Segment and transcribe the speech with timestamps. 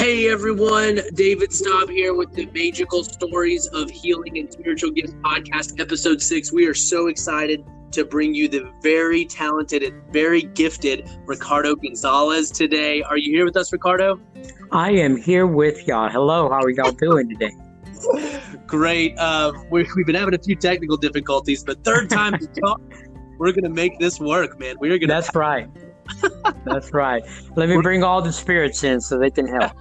[0.00, 5.78] Hey everyone, David Staub here with the Magical Stories of Healing and Spiritual Gifts podcast,
[5.78, 6.50] episode six.
[6.50, 7.62] We are so excited
[7.92, 13.02] to bring you the very talented and very gifted Ricardo Gonzales today.
[13.02, 14.18] Are you here with us, Ricardo?
[14.72, 16.08] I am here with y'all.
[16.08, 17.52] Hello, how are y'all doing today?
[18.66, 19.18] Great.
[19.18, 22.80] Uh, we have been having a few technical difficulties, but third time to talk,
[23.36, 24.76] we're going to make this work, man.
[24.80, 25.06] We are going to.
[25.08, 25.68] That's right.
[26.64, 27.22] That's right.
[27.56, 29.72] Let me bring all the spirits in so they can help.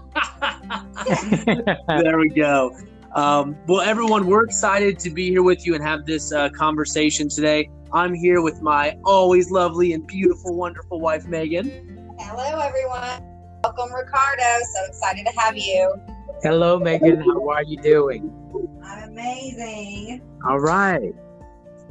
[1.88, 2.76] there we go.
[3.16, 7.28] Um, well, everyone, we're excited to be here with you and have this uh, conversation
[7.28, 7.70] today.
[7.92, 12.16] I'm here with my always lovely and beautiful, wonderful wife, Megan.
[12.20, 13.24] Hello, everyone.
[13.64, 14.44] Welcome, Ricardo.
[14.74, 15.96] So excited to have you.
[16.44, 17.20] Hello, Megan.
[17.20, 18.32] How are you doing?
[18.84, 20.22] I'm amazing.
[20.48, 21.14] All right.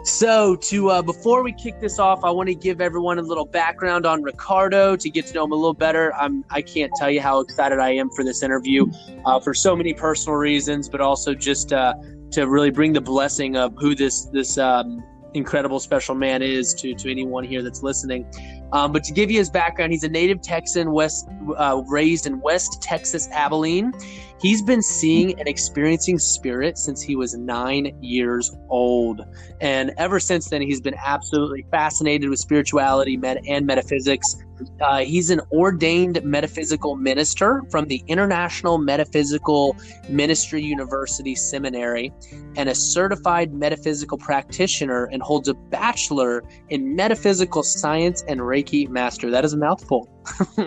[0.09, 3.45] So, to uh, before we kick this off, I want to give everyone a little
[3.45, 6.15] background on Ricardo to get to know him a little better.
[6.15, 8.87] I'm I can't tell you how excited I am for this interview,
[9.27, 11.93] uh, for so many personal reasons, but also just uh,
[12.31, 16.95] to really bring the blessing of who this this um, incredible special man is to
[16.95, 18.27] to anyone here that's listening.
[18.73, 21.29] Um, but to give you his background, he's a native Texan, west
[21.59, 23.93] uh, raised in West Texas, Abilene.
[24.41, 29.23] He's been seeing and experiencing spirit since he was nine years old.
[29.61, 34.37] And ever since then, he's been absolutely fascinated with spirituality and metaphysics.
[34.81, 39.77] Uh, he's an ordained metaphysical minister from the International Metaphysical
[40.09, 42.13] Ministry University Seminary
[42.57, 49.31] and a certified metaphysical practitioner and holds a bachelor in metaphysical science and Reiki master.
[49.31, 50.09] That is a mouthful.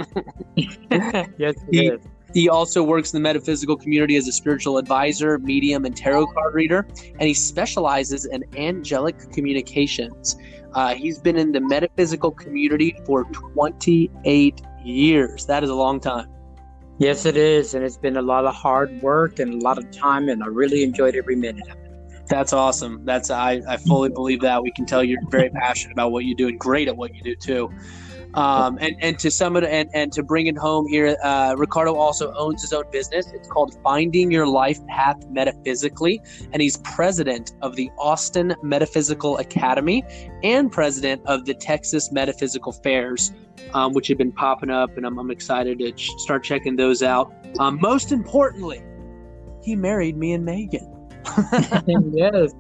[1.38, 2.02] yes, he, is.
[2.34, 6.54] He also works in the metaphysical community as a spiritual advisor, medium, and tarot card
[6.54, 6.88] reader,
[7.20, 10.38] and he specializes in angelic communications.
[10.73, 15.46] Uh, he's been in the metaphysical community for 28 years.
[15.46, 16.30] That is a long time.
[16.98, 17.73] Yes, it is.
[17.73, 20.48] And it's been a lot of hard work and a lot of time, and I
[20.48, 22.28] really enjoyed every minute of it.
[22.28, 23.04] That's awesome.
[23.04, 24.64] That's I, I fully believe that.
[24.64, 27.22] We can tell you're very passionate about what you do and great at what you
[27.22, 27.72] do too.
[28.33, 31.95] Um, and and to sum it and, and to bring it home here, uh, Ricardo
[31.95, 33.30] also owns his own business.
[33.33, 36.21] It's called Finding Your Life Path Metaphysically,
[36.53, 40.03] and he's president of the Austin Metaphysical Academy
[40.43, 43.33] and president of the Texas Metaphysical Fairs,
[43.73, 47.03] um, which have been popping up, and I'm, I'm excited to ch- start checking those
[47.03, 47.33] out.
[47.59, 48.81] Um, most importantly,
[49.61, 50.87] he married me and Megan.
[52.13, 52.53] yes,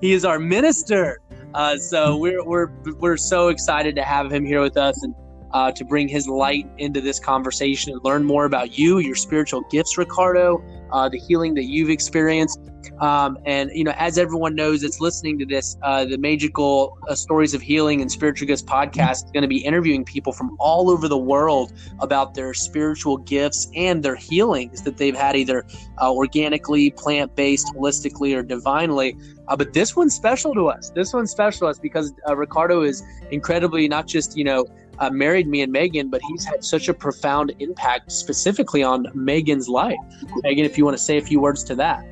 [0.00, 1.20] he is our minister.
[1.56, 2.68] Uh, so we're we're
[2.98, 5.14] we're so excited to have him here with us and
[5.56, 9.62] uh, to bring his light into this conversation and learn more about you, your spiritual
[9.70, 10.62] gifts, Ricardo,
[10.92, 12.60] uh, the healing that you've experienced.
[13.00, 17.14] Um, and, you know, as everyone knows that's listening to this, uh, the Magical uh,
[17.14, 20.90] Stories of Healing and Spiritual Gifts podcast is going to be interviewing people from all
[20.90, 25.64] over the world about their spiritual gifts and their healings that they've had either
[26.00, 29.16] uh, organically, plant based, holistically, or divinely.
[29.48, 30.90] Uh, but this one's special to us.
[30.90, 34.66] This one's special to us because Ricardo is incredibly not just, you know,
[34.98, 39.68] uh, married me and Megan, but he's had such a profound impact specifically on Megan's
[39.68, 39.98] life.
[40.42, 42.04] Megan, if you want to say a few words to that.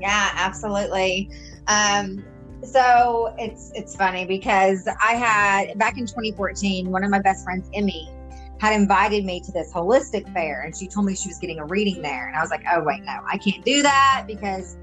[0.00, 1.30] Yeah, absolutely.
[1.68, 2.24] Um,
[2.62, 7.68] so it's it's funny because I had back in 2014, one of my best friends,
[7.74, 8.10] Emmy,
[8.60, 11.66] had invited me to this holistic fair, and she told me she was getting a
[11.66, 14.76] reading there, and I was like, oh wait, no, I can't do that because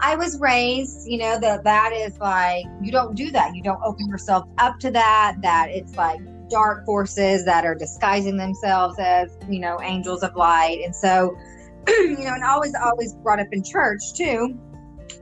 [0.00, 3.54] I was raised, you know, that that is like you don't do that.
[3.54, 5.36] You don't open yourself up to that.
[5.42, 6.20] That it's like
[6.52, 10.82] dark forces that are disguising themselves as, you know, angels of light.
[10.84, 11.36] And so,
[11.88, 14.58] you know, and always, always brought up in church too.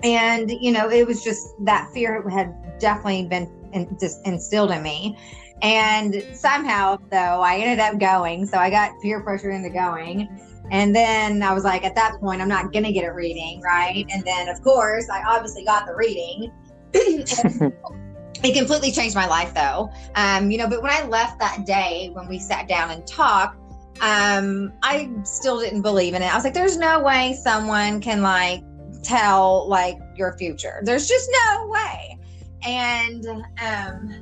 [0.02, 4.82] And, you know, it was just that fear had definitely been in, just instilled in
[4.82, 5.16] me.
[5.62, 8.44] And somehow, though, I ended up going.
[8.46, 10.28] So I got peer pressure into going.
[10.72, 13.60] And then I was like, at that point, I'm not going to get a reading,
[13.60, 14.04] right?
[14.10, 16.52] And then, of course, I obviously got the reading.
[18.42, 19.90] it completely changed my life though.
[20.14, 23.56] Um, you know but when i left that day when we sat down and talked
[24.00, 26.32] um, i still didn't believe in it.
[26.32, 28.62] I was like there's no way someone can like
[29.02, 30.80] tell like your future.
[30.84, 32.18] There's just no way.
[32.62, 34.14] And um,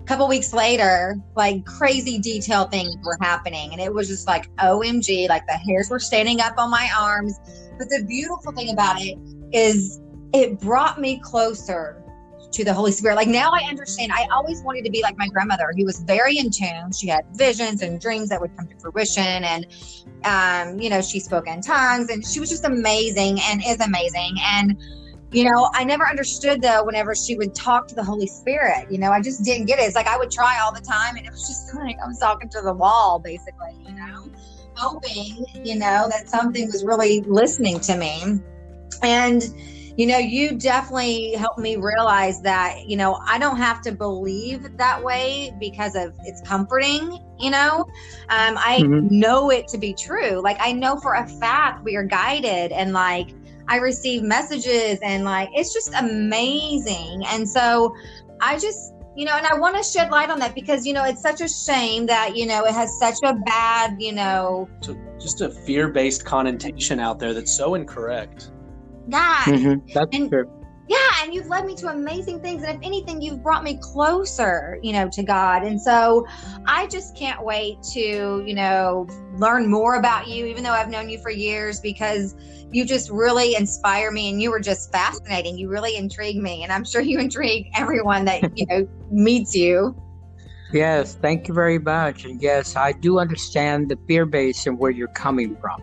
[0.00, 4.54] a couple weeks later like crazy detail things were happening and it was just like
[4.56, 7.38] omg like the hairs were standing up on my arms.
[7.78, 9.18] But the beautiful thing about it
[9.52, 10.00] is
[10.32, 12.03] it brought me closer
[12.54, 13.16] to the Holy Spirit.
[13.16, 14.12] Like now I understand.
[14.12, 16.92] I always wanted to be like my grandmother, who was very in tune.
[16.92, 19.22] She had visions and dreams that would come to fruition.
[19.24, 19.66] And,
[20.24, 24.36] um, you know, she spoke in tongues and she was just amazing and is amazing.
[24.40, 24.80] And,
[25.32, 28.98] you know, I never understood though, whenever she would talk to the Holy Spirit, you
[28.98, 29.82] know, I just didn't get it.
[29.82, 32.18] It's like I would try all the time and it was just like I was
[32.18, 34.30] talking to the wall, basically, you know.
[34.76, 38.40] hoping, you know, that something was really listening to me.
[39.02, 39.42] And
[39.96, 44.76] you know, you definitely helped me realize that, you know, I don't have to believe
[44.76, 47.86] that way because of it's comforting, you know.
[48.28, 49.06] Um, I mm-hmm.
[49.18, 50.42] know it to be true.
[50.42, 53.30] Like, I know for a fact we are guided and like
[53.68, 57.22] I receive messages and like it's just amazing.
[57.28, 57.94] And so
[58.40, 61.04] I just, you know, and I want to shed light on that because, you know,
[61.04, 64.96] it's such a shame that, you know, it has such a bad, you know, so
[65.20, 68.50] just a fear based connotation out there that's so incorrect.
[69.10, 69.44] God.
[69.44, 69.92] Mm-hmm.
[69.92, 70.50] That's and, true.
[70.86, 72.62] Yeah, and you've led me to amazing things.
[72.62, 75.62] And if anything, you've brought me closer, you know, to God.
[75.62, 76.26] And so
[76.66, 79.06] I just can't wait to, you know,
[79.36, 82.36] learn more about you, even though I've known you for years, because
[82.70, 85.56] you just really inspire me and you were just fascinating.
[85.56, 86.62] You really intrigue me.
[86.64, 89.96] And I'm sure you intrigue everyone that, you know, meets you.
[90.70, 92.24] Yes, thank you very much.
[92.24, 95.80] And yes, I do understand the fear base and where you're coming from.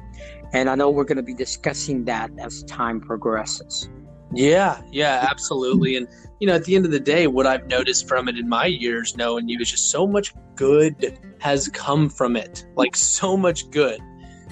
[0.53, 3.89] And I know we're going to be discussing that as time progresses.
[4.33, 5.98] Yeah, yeah, absolutely.
[5.98, 6.07] And,
[6.39, 8.65] you know, at the end of the day, what I've noticed from it in my
[8.65, 12.65] years knowing you is just so much good has come from it.
[12.75, 14.00] Like, so much good.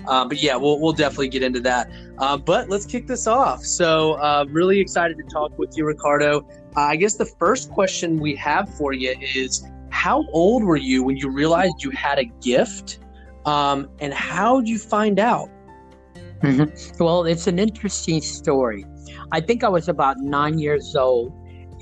[0.07, 1.89] Uh, but yeah, we'll, we'll definitely get into that.
[2.17, 3.63] Uh, but let's kick this off.
[3.63, 6.41] So, uh, really excited to talk with you, Ricardo.
[6.75, 11.03] Uh, I guess the first question we have for you is How old were you
[11.03, 12.99] when you realized you had a gift?
[13.45, 15.49] Um, and how did you find out?
[16.41, 17.03] Mm-hmm.
[17.03, 18.85] Well, it's an interesting story.
[19.31, 21.33] I think I was about nine years old,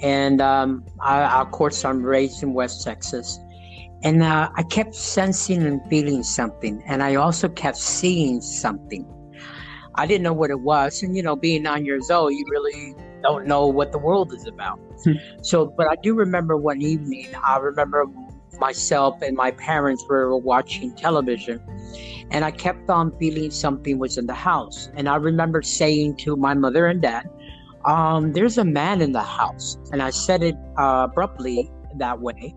[0.02, 3.40] and um, I, of course, I'm raised in West Texas.
[4.04, 9.06] And uh, I kept sensing and feeling something, and I also kept seeing something.
[9.96, 12.96] I didn't know what it was, and you know, being nine years old, you really
[13.24, 14.80] don't know what the world is about.
[15.04, 15.14] Hmm.
[15.42, 17.28] so, but I do remember one evening.
[17.44, 18.06] I remember
[18.60, 21.62] myself and my parents were watching television,
[22.32, 24.90] and I kept on feeling something was in the house.
[24.96, 27.30] And I remember saying to my mother and dad,
[27.86, 32.54] um, "There's a man in the house," and I said it uh, abruptly that way.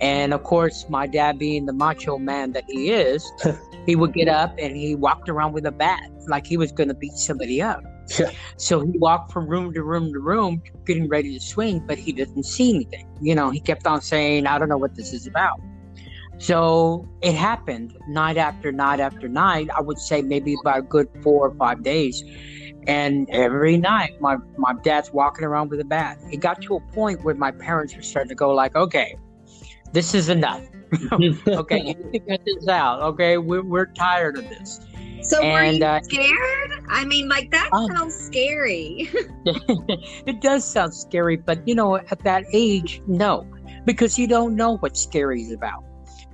[0.00, 3.24] And of course, my dad, being the macho man that he is,
[3.86, 6.88] he would get up and he walked around with a bat like he was going
[6.88, 7.82] to beat somebody up.
[8.18, 8.30] Yeah.
[8.56, 12.12] So he walked from room to room to room, getting ready to swing, but he
[12.12, 13.06] didn't see anything.
[13.20, 15.60] You know, he kept on saying, I don't know what this is about.
[16.38, 19.68] So it happened night after night after night.
[19.76, 22.22] I would say maybe about a good four or five days.
[22.86, 26.18] And every night, my, my dad's walking around with a bat.
[26.32, 29.16] It got to a point where my parents were starting to go like, okay,
[29.92, 30.62] this is enough.
[31.12, 33.02] okay, you need to get this out.
[33.02, 34.80] Okay, we're, we're tired of this.
[35.22, 36.84] So and, were you uh, scared?
[36.88, 39.10] I mean, like that um, sounds scary.
[40.26, 43.46] it does sound scary, but you know, at that age, no,
[43.84, 45.84] because you don't know what scary is about.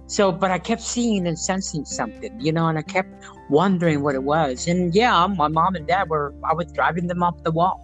[0.07, 3.09] So, but I kept seeing and sensing something, you know, and I kept
[3.49, 4.67] wondering what it was.
[4.67, 7.81] And yeah, my mom and dad were, I was driving them up the wall.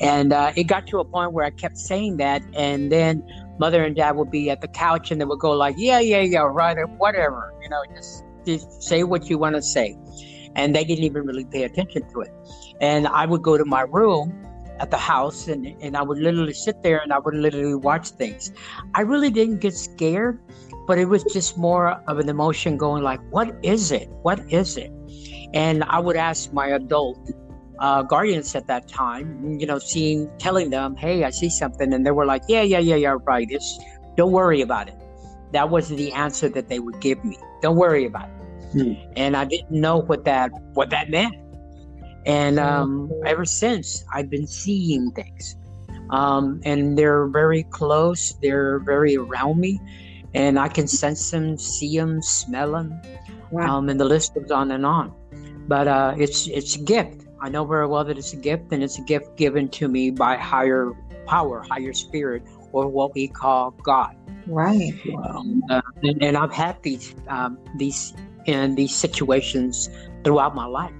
[0.00, 2.42] And uh, it got to a point where I kept saying that.
[2.54, 3.22] And then
[3.58, 6.20] mother and dad would be at the couch and they would go like, yeah, yeah,
[6.20, 9.96] yeah, right, or whatever, you know, just, just say what you want to say.
[10.56, 12.32] And they didn't even really pay attention to it.
[12.80, 14.42] And I would go to my room
[14.80, 18.08] at the house and, and I would literally sit there and I would literally watch
[18.08, 18.52] things.
[18.94, 20.40] I really didn't get scared,
[20.86, 24.08] but it was just more of an emotion going like, what is it?
[24.22, 24.90] What is it?
[25.54, 27.18] And I would ask my adult
[27.78, 31.92] uh, guardians at that time, you know, seeing, telling them, hey, I see something.
[31.92, 33.46] And they were like, yeah, yeah, yeah, yeah, right.
[33.50, 33.78] It's,
[34.16, 34.94] don't worry about it.
[35.52, 37.38] That was the answer that they would give me.
[37.60, 38.72] Don't worry about it.
[38.72, 38.92] Hmm.
[39.16, 41.34] And I didn't know what that, what that meant.
[42.24, 45.56] And um, ever since, I've been seeing things.
[46.10, 48.34] Um, and they're very close.
[48.40, 49.80] They're very around me.
[50.34, 53.00] And I can sense them, see them, smell them.
[53.50, 53.78] Wow.
[53.78, 55.12] Um, and the list goes on and on.
[55.68, 58.84] But uh, it's it's a gift I know very well that it's a gift, and
[58.84, 60.92] it's a gift given to me by higher
[61.26, 64.14] power, higher spirit, or what we call God.
[64.46, 64.92] Right.
[65.68, 68.14] Uh, and, and, I've had these um, these
[68.46, 69.90] in these situations
[70.22, 70.92] throughout my life.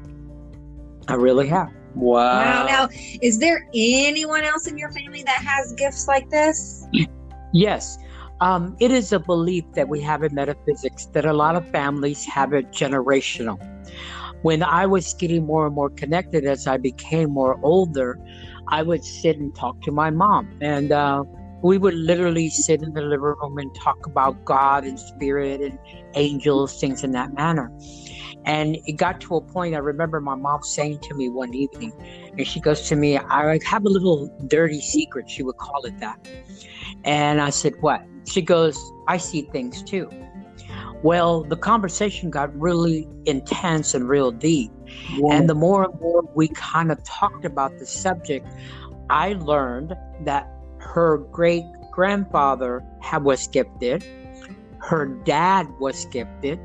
[1.06, 1.72] I really have.
[1.94, 2.24] Wow.
[2.24, 2.66] Wow.
[2.66, 2.88] Now,
[3.22, 6.86] is there anyone else in your family that has gifts like this?
[7.52, 7.98] Yes.
[8.42, 12.26] Um, it is a belief that we have in metaphysics that a lot of families
[12.26, 13.56] have it generational
[14.42, 18.18] when I was getting more and more connected as I became more older,
[18.68, 20.58] I would sit and talk to my mom.
[20.60, 21.22] And uh,
[21.62, 25.78] we would literally sit in the living room and talk about God and spirit and
[26.14, 27.70] angels, things in that manner.
[28.44, 31.92] And it got to a point, I remember my mom saying to me one evening,
[32.36, 35.94] and she goes to me, I have a little dirty secret, she would call it
[36.00, 36.18] that.
[37.04, 38.02] And I said, What?
[38.24, 40.10] She goes, I see things too.
[41.02, 44.70] Well, the conversation got really intense and real deep.
[45.30, 48.46] And the more and more we kind of talked about the subject,
[49.10, 50.48] I learned that
[50.78, 52.84] her great grandfather
[53.20, 54.04] was gifted,
[54.78, 56.60] her dad was gifted,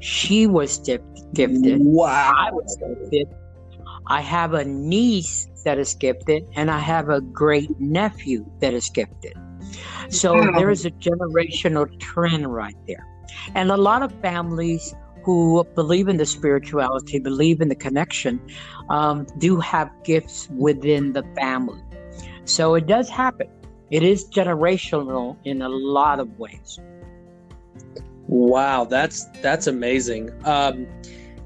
[0.00, 1.78] she was gifted.
[1.80, 2.34] Wow.
[2.36, 2.76] I was
[3.10, 3.34] gifted.
[4.06, 8.88] I have a niece that is gifted, and I have a great nephew that is
[8.90, 9.34] gifted.
[10.08, 10.50] So Wow.
[10.54, 13.06] there is a generational trend right there.
[13.54, 18.40] And a lot of families who believe in the spirituality, believe in the connection,
[18.88, 21.82] um, do have gifts within the family.
[22.44, 23.48] So it does happen.
[23.90, 26.78] It is generational in a lot of ways.
[28.28, 30.30] Wow, that's that's amazing.
[30.44, 30.86] Um,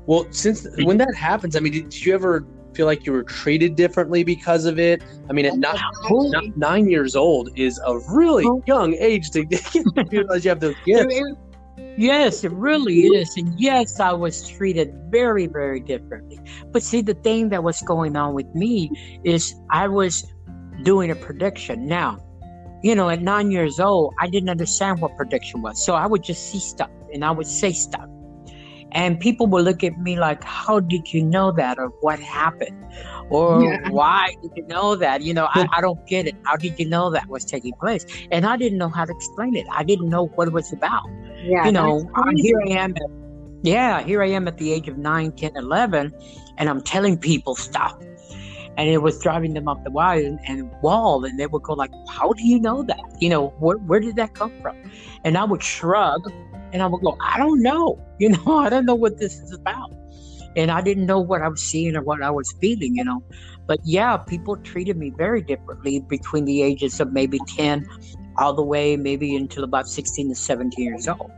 [0.07, 3.77] well, since when that happens, I mean, did you ever feel like you were treated
[3.77, 5.03] differently because of it?
[5.29, 6.53] I mean, at nine, Absolutely.
[6.57, 8.63] nine years old is a really oh.
[8.67, 11.15] young age to to realize you have those gifts.
[11.97, 13.15] Yes, it really mm-hmm.
[13.15, 13.37] is.
[13.37, 16.41] And yes, I was treated very, very differently.
[16.73, 18.91] But see, the thing that was going on with me
[19.25, 20.25] is I was
[20.83, 21.87] doing a prediction.
[21.87, 22.19] Now,
[22.83, 25.85] you know, at nine years old, I didn't understand what prediction was.
[25.85, 28.09] So I would just see stuff and I would say stuff.
[28.95, 31.79] And people would look at me like, How did you know that?
[31.79, 32.73] Or what happened?
[33.31, 33.79] Or Yeah.
[33.83, 35.23] why did you know that?
[35.23, 36.35] You know, I, I don't get it.
[36.45, 38.05] How did you know that was taking place?
[38.31, 39.67] And I didn't know how to explain it.
[39.75, 41.03] I didn't know what it was about
[41.43, 42.15] Yeah, you know, crazy.
[42.15, 42.91] Uh, here I am.
[42.93, 43.11] At,
[43.63, 46.13] yeah, here I am at the age of 9, 10, 11,
[46.59, 47.95] and I'm telling people stuff.
[48.77, 51.75] And it was driving them up the wall and, and wall, and they would go
[51.75, 53.01] like, "How do you know that?
[53.21, 54.75] You know, where where did that come from?"
[55.25, 56.23] And I would shrug,
[56.75, 57.99] and I would go, "I don't know.
[58.21, 59.93] You know, I don't know what this is about."
[60.57, 62.97] And I didn't know what I was seeing or what I was feeling.
[62.97, 63.23] You know,
[63.67, 67.87] but yeah, people treated me very differently between the ages of maybe 10
[68.37, 71.31] all the way maybe until about 16 to 17 years old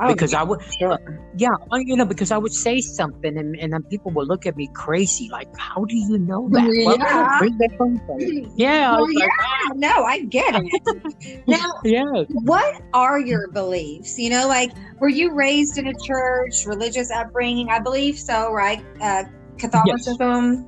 [0.00, 0.98] Oh, because I would, sure.
[1.36, 4.56] yeah, you know, because I would say something and, and then people would look at
[4.56, 6.68] me crazy, like, how do you know that?
[6.74, 7.38] Yeah.
[7.40, 8.52] where'd that?
[8.56, 11.44] Yeah, Well, like, yeah, no, I get it.
[11.46, 12.24] now, yeah.
[12.28, 14.18] what are your beliefs?
[14.18, 17.68] You know, like, were you raised in a church, religious upbringing?
[17.70, 18.84] I believe so, right?
[19.00, 19.24] Uh,
[19.58, 20.66] Catholicism.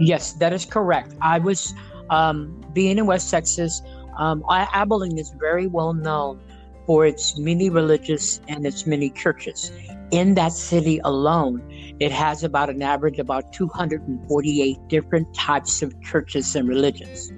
[0.00, 1.14] Yes, that is correct.
[1.20, 1.74] I was,
[2.10, 3.82] um, being in West Texas,
[4.16, 6.40] um, I, Abilene is very well known
[6.86, 9.72] for its many religious and its many churches.
[10.10, 11.62] In that city alone,
[11.98, 17.32] it has about an average about 248 different types of churches and religions.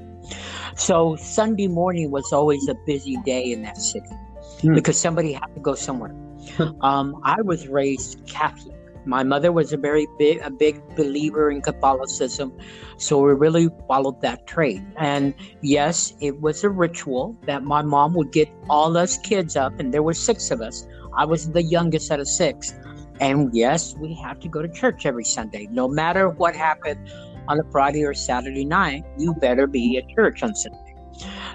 [0.76, 4.09] So Sunday morning was always a busy day in that city
[4.61, 4.75] Hmm.
[4.75, 6.15] because somebody had to go somewhere.
[6.81, 8.75] um, I was raised Catholic.
[9.07, 12.53] My mother was a very big, a big believer in Catholicism,
[12.99, 14.85] so we really followed that trade.
[14.97, 15.33] And
[15.63, 19.95] yes, it was a ritual that my mom would get all us kids up, and
[19.95, 20.87] there were six of us.
[21.17, 22.75] I was the youngest out of six,
[23.21, 27.09] and yes, we had to go to church every Sunday, no matter what happened
[27.49, 29.05] on a Friday or Saturday night.
[29.19, 30.95] You better be at church on Sunday.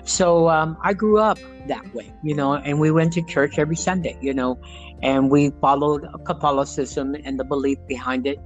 [0.03, 3.75] So um, I grew up that way, you know, and we went to church every
[3.75, 4.59] Sunday, you know,
[5.01, 8.39] and we followed Catholicism and the belief behind it,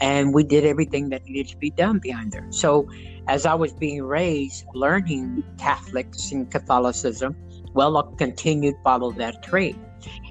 [0.00, 2.46] and we did everything that needed to be done behind there.
[2.50, 2.88] So,
[3.28, 7.36] as I was being raised, learning Catholics and Catholicism,
[7.74, 9.78] well, I continued follow that trade,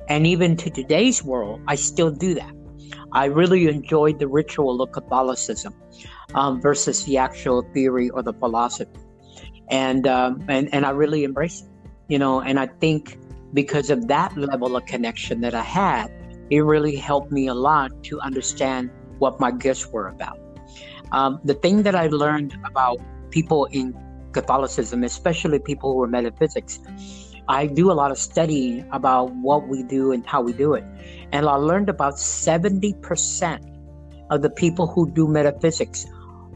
[0.08, 2.54] and even to today's world, I still do that.
[3.12, 5.74] I really enjoyed the ritual of Catholicism
[6.34, 9.00] um, versus the actual theory or the philosophy
[9.70, 11.68] and um, and and I really embrace it,
[12.08, 12.42] you know.
[12.42, 13.18] And I think
[13.56, 16.12] because of that level of connection that I had,
[16.52, 20.38] it really helped me a lot to understand what my gifts were about.
[21.12, 23.00] Um, the thing that I learned about
[23.32, 23.96] people in
[24.34, 26.80] Catholicism, especially people who are metaphysics,
[27.48, 30.84] I do a lot of studying about what we do and how we do it,
[31.32, 33.64] and I learned about seventy percent
[34.32, 36.06] of the people who do metaphysics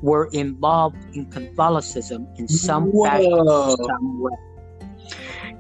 [0.01, 4.31] were involved in Catholicism in some fashion, some way.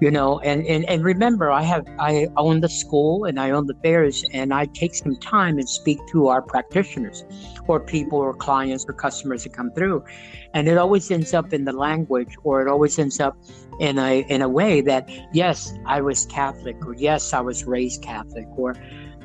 [0.01, 3.67] You know, and, and and remember, I have I own the school and I own
[3.67, 7.25] the fairs, and I take some time and speak to our practitioners,
[7.67, 10.05] or people, or clients, or customers that come through,
[10.53, 13.35] and it always ends up in the language, or it always ends up
[13.81, 18.01] in a in a way that yes, I was Catholic, or yes, I was raised
[18.01, 18.75] Catholic, or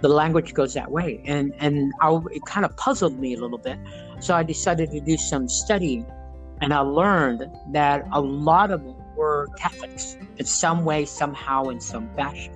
[0.00, 3.58] the language goes that way, and and I, it kind of puzzled me a little
[3.58, 3.78] bit.
[4.18, 6.04] So I decided to do some studying,
[6.60, 8.82] and I learned that a lot of
[9.16, 12.52] were Catholics in some way, somehow, in some fashion.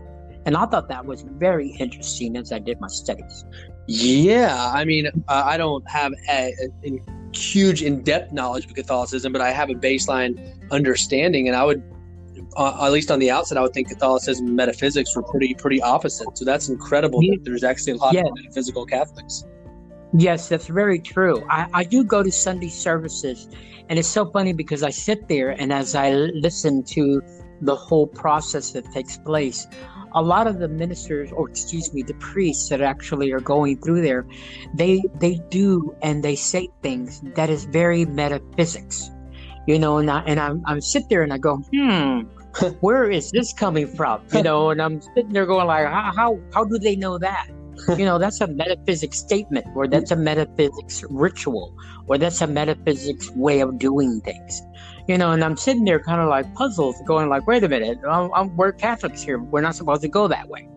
[0.47, 3.45] And I thought that was very interesting as I did my studies.
[3.87, 6.99] Yeah, I mean, uh, I don't have a, a,
[7.35, 11.83] huge in-depth knowledge of Catholicism, but I have a baseline understanding, and I would
[12.57, 15.81] uh, at least on the outside, I would think Catholicism and metaphysics were pretty pretty
[15.83, 16.37] opposite.
[16.37, 17.35] So that's incredible Yeah.
[17.35, 18.23] that there's actually a lot Yeah.
[18.23, 19.45] of metaphysical Catholics.
[20.13, 21.47] Yes, that's very true.
[21.51, 23.49] I, I do go to Sunday services,
[23.89, 27.21] and it's so funny because I sit there and as I listen to
[27.61, 29.67] the whole process that takes place,
[30.13, 34.01] a lot of the ministers, or excuse me, the priests that actually are going through
[34.01, 34.27] there,
[34.75, 39.11] they they do and they say things that is very metaphysics,
[39.67, 39.99] you know.
[39.99, 42.21] And I and I'm I'm sit there and I go, hmm,
[42.81, 44.23] where is this coming from?
[44.33, 47.49] You know, and I'm sitting there going like, how how, how do they know that?
[47.89, 53.31] You know that's a metaphysics statement or that's a metaphysics ritual or that's a metaphysics
[53.31, 54.63] way of doing things.
[55.07, 57.99] You know and i'm sitting there kind of like puzzled going like wait a minute
[58.09, 59.39] I'm, I'm, we're catholics here.
[59.39, 60.69] We're not supposed to go that way.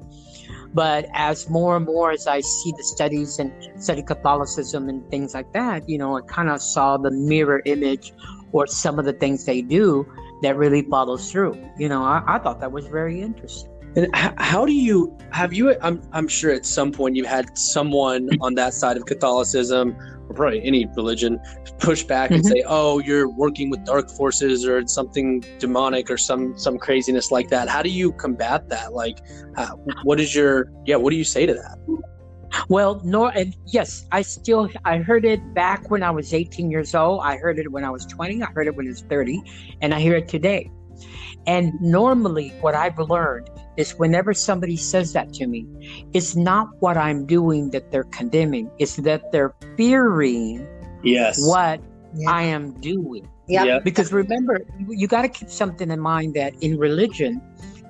[0.73, 3.51] But as more and more as i see the studies and
[3.83, 8.13] study catholicism and things like that you know i kind of saw the mirror image
[8.53, 10.05] or some of the things they do
[10.41, 11.57] that really follows through.
[11.77, 15.75] You know i, I thought that was very interesting And how do you have you?
[15.81, 19.95] I'm I'm sure at some point you had someone on that side of Catholicism
[20.29, 21.39] or probably any religion
[21.79, 22.47] push back and Mhm.
[22.47, 27.31] say, "Oh, you're working with dark forces or it's something demonic or some some craziness
[27.31, 28.93] like that." How do you combat that?
[28.93, 29.17] Like,
[29.57, 29.67] uh,
[30.03, 30.95] what is your yeah?
[30.95, 31.77] What do you say to that?
[32.69, 36.95] Well, nor and yes, I still I heard it back when I was 18 years
[36.95, 37.21] old.
[37.23, 38.41] I heard it when I was 20.
[38.41, 39.41] I heard it when I was 30,
[39.81, 40.71] and I hear it today.
[41.47, 45.65] And normally, what I've learned is whenever somebody says that to me,
[46.13, 48.69] it's not what I'm doing that they're condemning.
[48.79, 50.67] It's that they're fearing
[51.03, 51.39] Yes.
[51.45, 51.81] what
[52.13, 52.29] Yeah.
[52.29, 53.27] I am doing.
[53.47, 53.65] Yep.
[53.65, 53.79] Yeah.
[53.79, 57.41] Because remember, you, you got to keep something in mind that in religion,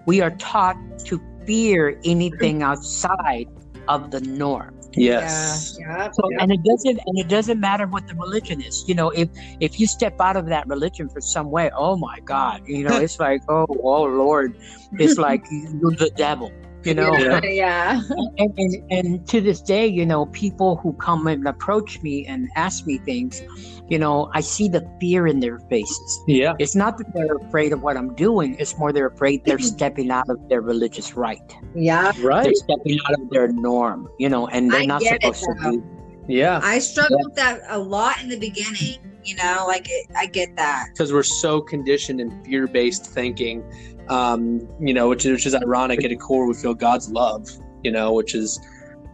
[0.06, 3.48] we are taught to fear anything outside
[3.88, 4.80] of the norm.
[4.94, 5.78] Yes.
[5.80, 6.04] Yeah.
[6.04, 6.16] Yep.
[6.16, 8.84] So, and it doesn't and it doesn't matter what the religion is.
[8.88, 9.30] You know, if
[9.60, 12.98] if you step out of that religion for some way, oh my God, you know,
[12.98, 14.56] it's like, oh, oh Lord,
[14.94, 16.52] it's like you're the devil.
[16.84, 17.40] You know, Yeah.
[17.44, 18.02] yeah.
[18.38, 22.50] and, and and to this day, you know, people who come and approach me and
[22.56, 23.42] ask me things,
[23.90, 26.24] you know, I see the fear in their faces.
[26.28, 26.54] Yeah.
[26.60, 29.66] It's not that they're afraid of what I'm doing; it's more they're afraid they're mm-hmm.
[29.66, 31.42] stepping out of their religious right.
[31.76, 32.12] Yeah.
[32.22, 32.46] Right.
[32.46, 35.44] They're stepping out of their norm, you know, and they're I not get it, supposed
[35.44, 35.78] to though.
[35.78, 36.02] be.
[36.36, 36.60] Yeah.
[36.64, 39.00] I struggled with that a lot in the beginning.
[39.24, 40.88] You know, like it, I get that.
[40.94, 43.64] because we're so conditioned in fear-based thinking
[44.10, 47.48] um you know which is, which is ironic at a core we feel god's love
[47.84, 48.60] you know which is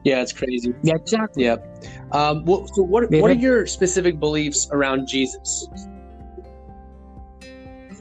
[0.04, 1.45] yeah it's crazy Yeah, exactly.
[1.45, 1.58] yeah
[2.12, 5.67] um well, so what, what are your specific beliefs around jesus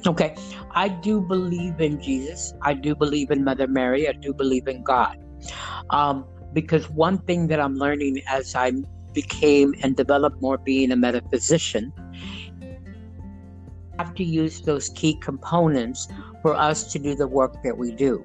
[0.06, 0.36] Okay,
[0.72, 2.52] I do believe in Jesus.
[2.62, 4.08] I do believe in Mother Mary.
[4.08, 5.16] I do believe in God.
[5.90, 8.72] Um, because one thing that I'm learning as I
[9.12, 11.92] became and developed more being a metaphysician,
[13.98, 16.06] I have to use those key components
[16.46, 18.24] for us to do the work that we do.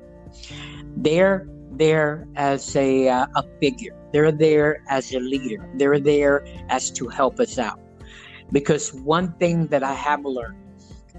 [0.96, 3.96] They're there as a, uh, a figure.
[4.14, 5.68] They're there as a leader.
[5.80, 7.80] They're there as to help us out.
[8.52, 10.62] Because one thing that I have learned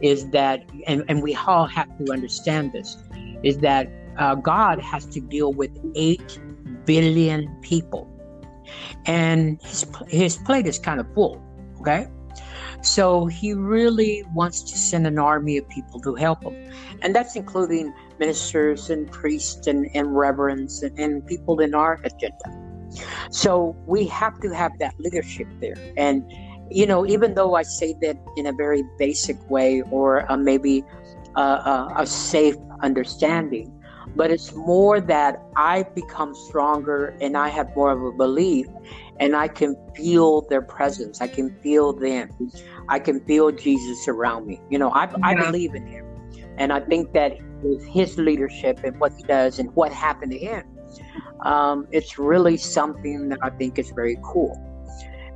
[0.01, 2.97] is that, and, and we all have to understand this,
[3.43, 6.39] is that uh, God has to deal with 8
[6.85, 8.09] billion people.
[9.07, 11.43] And his, his plate is kind of full,
[11.81, 12.07] okay?
[12.83, 16.71] So he really wants to send an army of people to help him.
[17.03, 22.45] And that's including ministers and priests and, and reverends and, and people in our agenda.
[23.31, 25.77] So we have to have that leadership there.
[25.97, 26.25] And
[26.71, 30.85] you know, even though I say that in a very basic way or uh, maybe
[31.37, 33.71] uh, uh, a safe understanding,
[34.15, 38.67] but it's more that I've become stronger and I have more of a belief
[39.21, 41.21] and I can feel their presence.
[41.21, 42.31] I can feel them.
[42.89, 44.61] I can feel Jesus around me.
[44.71, 46.07] You know, I, I believe in him.
[46.59, 50.39] And I think that with his leadership and what he does and what happened to
[50.39, 50.65] him,
[51.45, 54.59] um, it's really something that I think is very cool.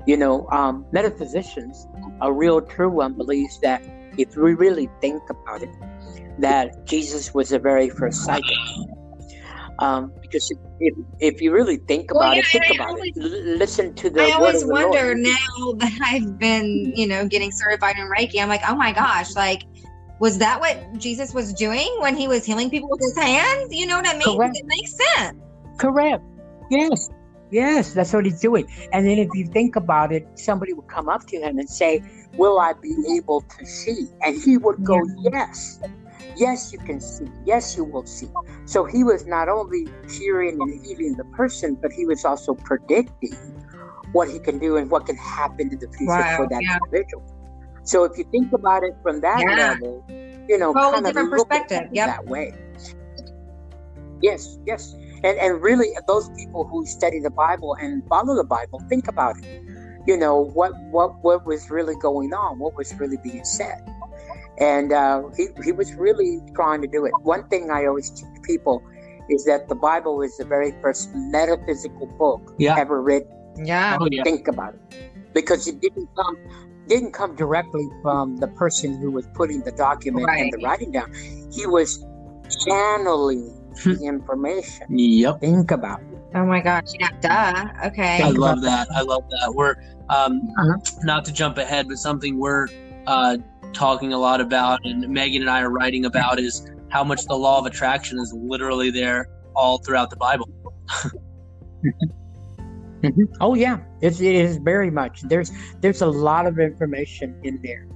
[0.07, 1.87] You know, um, metaphysicians,
[2.21, 3.85] a real true one, believes that
[4.19, 5.71] if we really think about it,
[6.39, 8.57] that Jesus was the very first psychic.
[9.79, 13.13] Um, because if, if, if you really think Well, about yeah, it, think about always-
[13.17, 13.23] it.
[13.23, 17.97] L- listen to the I always wonder now that I've been, you know, getting certified
[17.99, 18.41] in Reiki.
[18.41, 19.63] I'm like, oh my gosh, like,
[20.19, 23.69] was that what Jesus was doing when he was healing people with his hands?
[23.71, 24.23] You know what I mean?
[24.39, 24.57] Correct.
[24.57, 25.39] It makes sense.
[25.77, 26.23] Correct.
[26.71, 27.11] Yes.
[27.51, 28.67] Yes, that's what he's doing.
[28.93, 32.03] And then if you think about it, somebody would come up to him and say,
[32.37, 34.09] Will I be able to see?
[34.23, 35.01] And he would go,
[35.33, 35.79] Yes.
[36.37, 37.27] Yes, you can see.
[37.47, 38.29] Yes, you will see.
[38.67, 39.87] So he was not only
[40.19, 43.33] curing and healing the person, but he was also predicting
[44.13, 46.77] what he can do and what can happen to the future Wow, for that yeah.
[46.77, 47.25] individual.
[47.85, 49.71] So if you think about it from that Yeah.
[49.71, 50.05] level,
[50.49, 52.07] you know, Whole kind of different perspective, it yep.
[52.09, 52.53] that way.
[54.23, 54.95] Yes, yes,
[55.25, 59.37] and and really, those people who study the Bible and follow the Bible, think about
[59.37, 59.45] it.
[60.07, 63.83] You know what what what was really going on, what was really being said,
[64.59, 67.13] and uh, he he was really trying to do it.
[67.23, 68.83] One thing I always teach people
[69.29, 72.77] is that the Bible is the very first metaphysical book Yeah.
[72.79, 73.29] ever written
[73.65, 73.99] Yeah.
[74.01, 74.23] Oh, yeah.
[74.23, 74.81] think about it
[75.35, 76.37] because it didn't come
[76.87, 81.13] didn't come directly from the person who was putting the document and the writing down
[81.53, 81.99] he was
[82.65, 83.93] channeling Hmm.
[83.95, 85.41] the information Yep.
[85.41, 86.85] think about it Oh my gosh.
[87.01, 87.09] Yeah.
[87.21, 87.87] Duh.
[87.89, 88.21] Okay.
[88.23, 88.89] I love that.
[88.95, 89.55] I love that.
[89.55, 89.75] We're
[90.09, 90.77] um, Uh-huh.
[91.03, 92.69] not to jump ahead, but something we're
[93.07, 93.37] uh,
[93.73, 97.35] talking a lot about, and Megan and I are writing about, is how much the
[97.37, 100.49] law of attraction is literally there all throughout the Bible.
[103.05, 103.29] Mhm.
[103.41, 107.87] oh yeah it's, it is very much there's there's a lot of information in there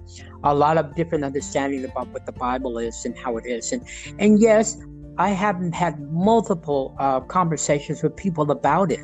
[0.44, 3.82] a lot of different understanding about what the bible is and how it is and
[4.18, 4.76] and yes
[5.16, 9.00] i haven't had multiple uh, conversations with people about it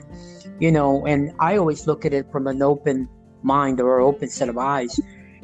[0.61, 3.09] you know and i always look at it from an open
[3.42, 4.99] mind or open set of eyes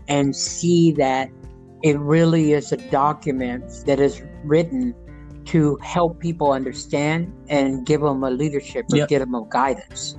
[0.09, 1.29] and see that
[1.83, 4.95] it really is a document that is written
[5.45, 9.09] to help people understand and give them a leadership or Yep.
[9.09, 10.17] give them a guidance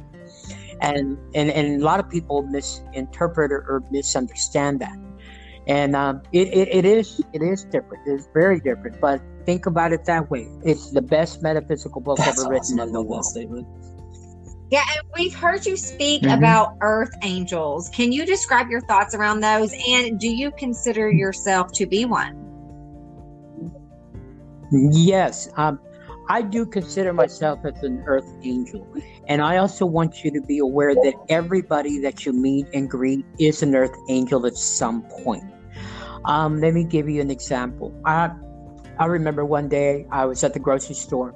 [0.81, 4.97] and, and and a lot of people misinterpret or, misunderstand that
[5.67, 9.93] and um, it, it, it is it is different it's very different but think about
[9.93, 12.87] it that way it's the best metaphysical book That's ever written awesome.
[12.87, 13.67] In the world statement.
[14.73, 16.35] Yeah, and we've heard you speak Mhm.
[16.35, 17.89] about earth angels.
[17.89, 19.71] Can you describe your thoughts around those?
[19.87, 22.33] And do you consider yourself to be one?
[24.71, 25.77] Yes, um,
[26.27, 28.87] I do consider myself as an earth angel.
[29.27, 33.23] And I also want you to be aware that everybody that you meet and greet
[33.37, 35.43] is an earth angel at some point.
[36.25, 37.93] Um, let me give you an example.
[38.07, 38.31] I,
[38.97, 41.35] I remember one day I was at the grocery store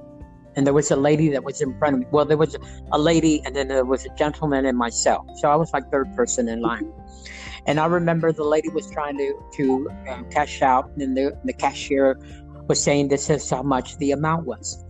[0.58, 2.08] and there was a lady that was in front of me.
[2.10, 2.58] Well, there was
[2.92, 5.26] a lady and then there was a gentleman and myself.
[5.36, 6.92] So I was like third person in line.
[7.68, 11.54] And I remember the lady was trying to, to uh, cash out and the, the
[11.54, 12.20] cashier
[12.68, 14.84] was saying this is how much the amount was.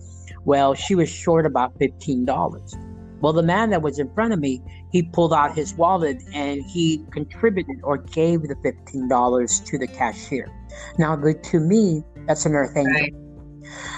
[0.45, 3.19] Well, she was short about $15.
[3.19, 4.61] Well, the man that was in front of me,
[4.93, 10.49] he pulled out his wallet and he contributed or gave the $15 to the cashier.
[10.97, 12.93] Now, the, to me, that's an earth angel.
[12.93, 13.26] Right.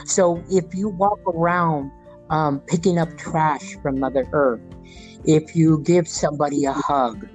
[0.06, 1.92] So if you walk around
[2.30, 4.62] um, picking up trash from Mother Earth,
[5.26, 7.28] if you give somebody a hug,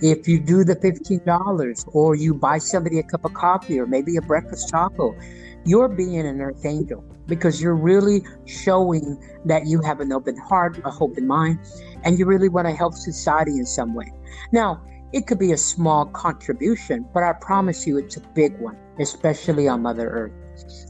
[0.00, 4.16] if you do the $15 or you buy somebody a cup of coffee or maybe
[4.16, 5.14] a breakfast taco,
[5.64, 10.78] you're being an earth angel because you're really showing that you have an open heart,
[10.78, 11.58] a open mind,
[12.04, 14.10] and you really want to help society in some way.
[14.50, 18.76] Now, it could be a small contribution, but I promise you it's a big one,
[18.98, 20.41] especially on Mother Earth.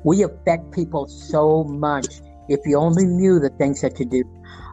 [0.05, 2.07] We affect people so much
[2.49, 4.25] if you only knew the things that you do.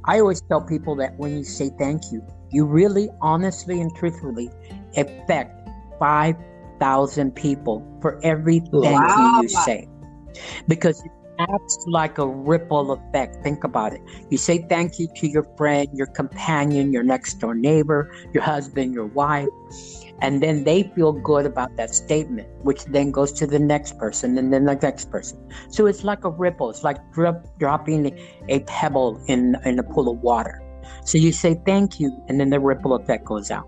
[0.05, 4.49] I always tell people that when you say thank you, you really honestly and truthfully
[4.97, 9.15] affect 5,000 people for every thank Wow.
[9.17, 9.87] you you say.
[10.67, 13.37] Because it acts like a ripple effect.
[13.43, 14.01] Think about it.
[14.29, 18.93] You say thank you to your friend, your companion, your next door neighbor, your husband,
[18.93, 19.47] your wife,
[20.21, 24.37] and then they feel good about that statement, which then goes to the next person
[24.37, 25.37] and then the next person.
[25.69, 26.69] So it's like a ripple.
[26.69, 28.17] It's like drip, dropping
[28.49, 30.61] a pebble in, in a pool of water.
[31.05, 33.67] So you say thank you, and then the ripple effect goes out.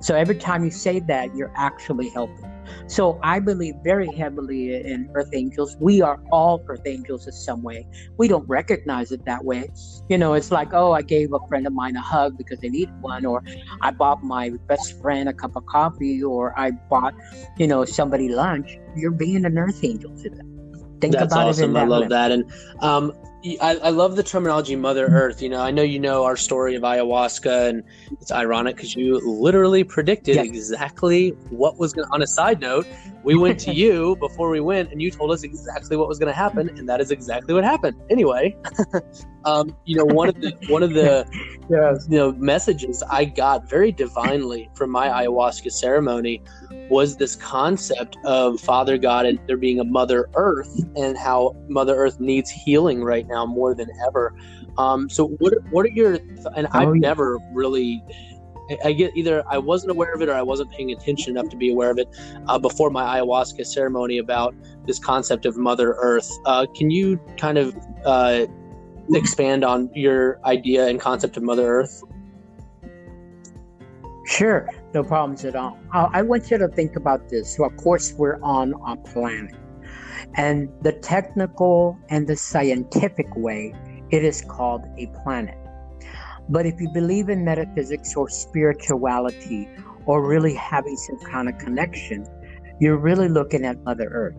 [0.00, 2.44] So every time you say that, you're actually helping.
[2.86, 5.76] So I believe very heavily in earth angels.
[5.80, 7.86] We are all earth angels in some way.
[8.18, 9.70] We don't recognize it that way.
[10.08, 12.68] You know, it's like, oh, I gave a friend of mine a hug because they
[12.68, 13.42] needed one, or
[13.82, 17.14] I bought my best friend a cup of coffee, or I bought,
[17.56, 18.78] you know, somebody lunch.
[18.96, 20.48] You're being an earth angel to them.
[21.00, 21.76] Think That's about it awesome.
[21.76, 22.08] I love way.
[22.08, 22.32] that.
[22.32, 23.12] And um,
[23.44, 25.40] I, I love the terminology Mother Earth.
[25.40, 27.84] You know, I know you know our story of ayahuasca, and
[28.20, 30.42] it's ironic because you literally predicted Yeah.
[30.42, 32.14] exactly what was going to.
[32.14, 32.86] On a side note,
[33.22, 36.26] we went to you before we went, and you told us exactly what was going
[36.32, 37.96] to happen, and that is exactly what happened.
[38.10, 38.56] Anyway,
[39.48, 41.26] um, you know, one of the one of the
[41.70, 42.06] Yes.
[42.08, 46.42] you know messages I got very divinely from my ayahuasca ceremony
[46.88, 51.94] was this concept of Father God and there being a Mother Earth and how Mother
[51.94, 54.34] Earth needs healing right now more than ever.
[54.78, 56.18] Um, so what what are your
[56.56, 57.00] and I've Oh, yeah.
[57.00, 58.02] never really
[58.70, 61.50] I- I get either I wasn't aware of it or I wasn't paying attention enough
[61.50, 62.08] to be aware of it
[62.48, 64.54] uh, before my ayahuasca ceremony about
[64.86, 66.30] this concept of Mother Earth.
[66.46, 68.46] Uh, can you kind of uh,
[69.16, 72.02] expand on your idea and concept of Mother Earth?
[74.26, 75.78] Sure, no problems at all.
[75.92, 77.56] I I want you to think about this.
[77.56, 79.54] So, of course, we're on a planet.
[80.34, 83.74] And the technical and the scientific way,
[84.10, 85.56] it is called a planet.
[86.50, 89.68] But if you believe in metaphysics or spirituality
[90.06, 92.26] or really having some kind of connection,
[92.80, 94.36] you're really looking at Mother Earth.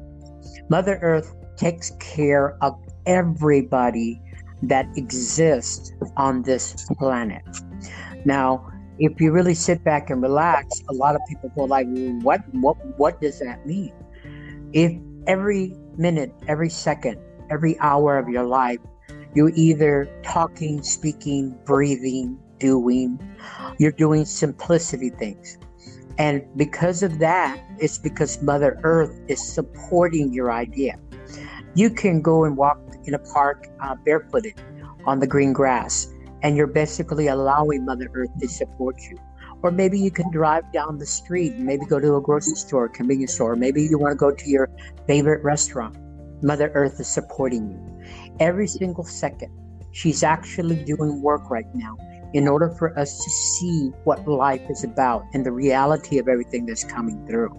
[0.70, 2.74] Mother Earth takes care of
[3.06, 4.22] everybody
[4.64, 7.44] that exist on this planet.
[8.26, 8.70] Now,
[9.00, 11.88] if you really sit back and relax, a lot of people go like,
[12.22, 12.42] "What?
[12.54, 12.78] What?
[12.98, 13.94] What does that mean?"
[14.74, 14.92] If
[15.28, 17.18] every minute, every second,
[17.50, 18.80] every hour of your life,
[19.36, 23.20] you're either talking, speaking, breathing, doing,
[23.78, 25.58] you're doing simplicity things.
[26.18, 31.00] And because of that, it's because Mother Earth is supporting your idea.
[31.76, 34.54] You can go and walk in a park uh, barefooted
[35.06, 36.08] on the green grass,
[36.42, 39.18] and you're basically allowing Mother Earth to support you.
[39.62, 43.34] Or maybe you can drive down the street, maybe go to a grocery store, convenience
[43.34, 44.70] store, maybe you want to go to your
[45.06, 45.98] favorite restaurant.
[46.42, 48.02] Mother Earth is supporting you.
[48.40, 49.52] Every single second,
[49.92, 51.98] she's actually doing work right now
[52.34, 56.66] in order for us to see what life is about and the reality of everything
[56.66, 57.50] that's coming through.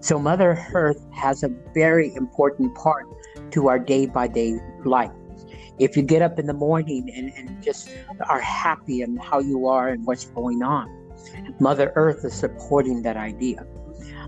[0.00, 3.06] So, Mother Earth has a very important part
[3.52, 5.12] to our day by day life.
[5.78, 7.90] If you get up in the morning and, and just
[8.28, 10.88] are happy and how you are and what's going on,
[11.60, 13.64] Mother Earth is supporting that idea.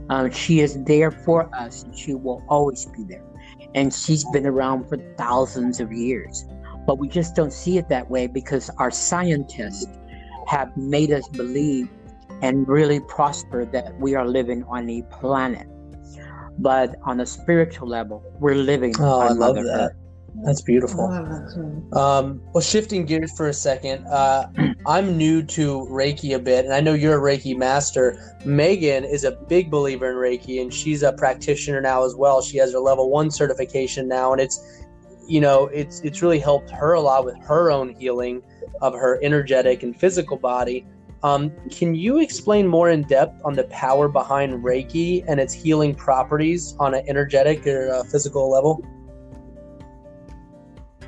[0.08, 3.24] Um, she is there for us and she will always be there.
[3.74, 6.46] And she's been around for thousands of years.
[6.86, 9.86] But we just don't see it that way because our scientists
[10.46, 11.88] have made us believe
[12.42, 15.68] and really prosper that we are living on a planet.
[16.60, 19.80] But on a spiritual level, we're living oh, on I love Mother that.
[19.80, 19.96] Earth.
[20.44, 21.06] That's beautiful.
[21.92, 24.46] Um, well, shifting gears for a second, uh,
[24.86, 28.38] I'm new to Reiki a bit, and I know you're a Reiki master.
[28.44, 32.40] Megan is a big believer in Reiki, and she's a practitioner now as well.
[32.40, 34.60] She has her level one certification now, and it's
[35.30, 38.42] you know, it's it's really helped her a lot with her own healing
[38.82, 40.86] of her energetic and physical body.
[41.22, 45.94] Um, can you explain more in depth on the power behind Reiki and its healing
[45.94, 48.82] properties on an energetic or physical level?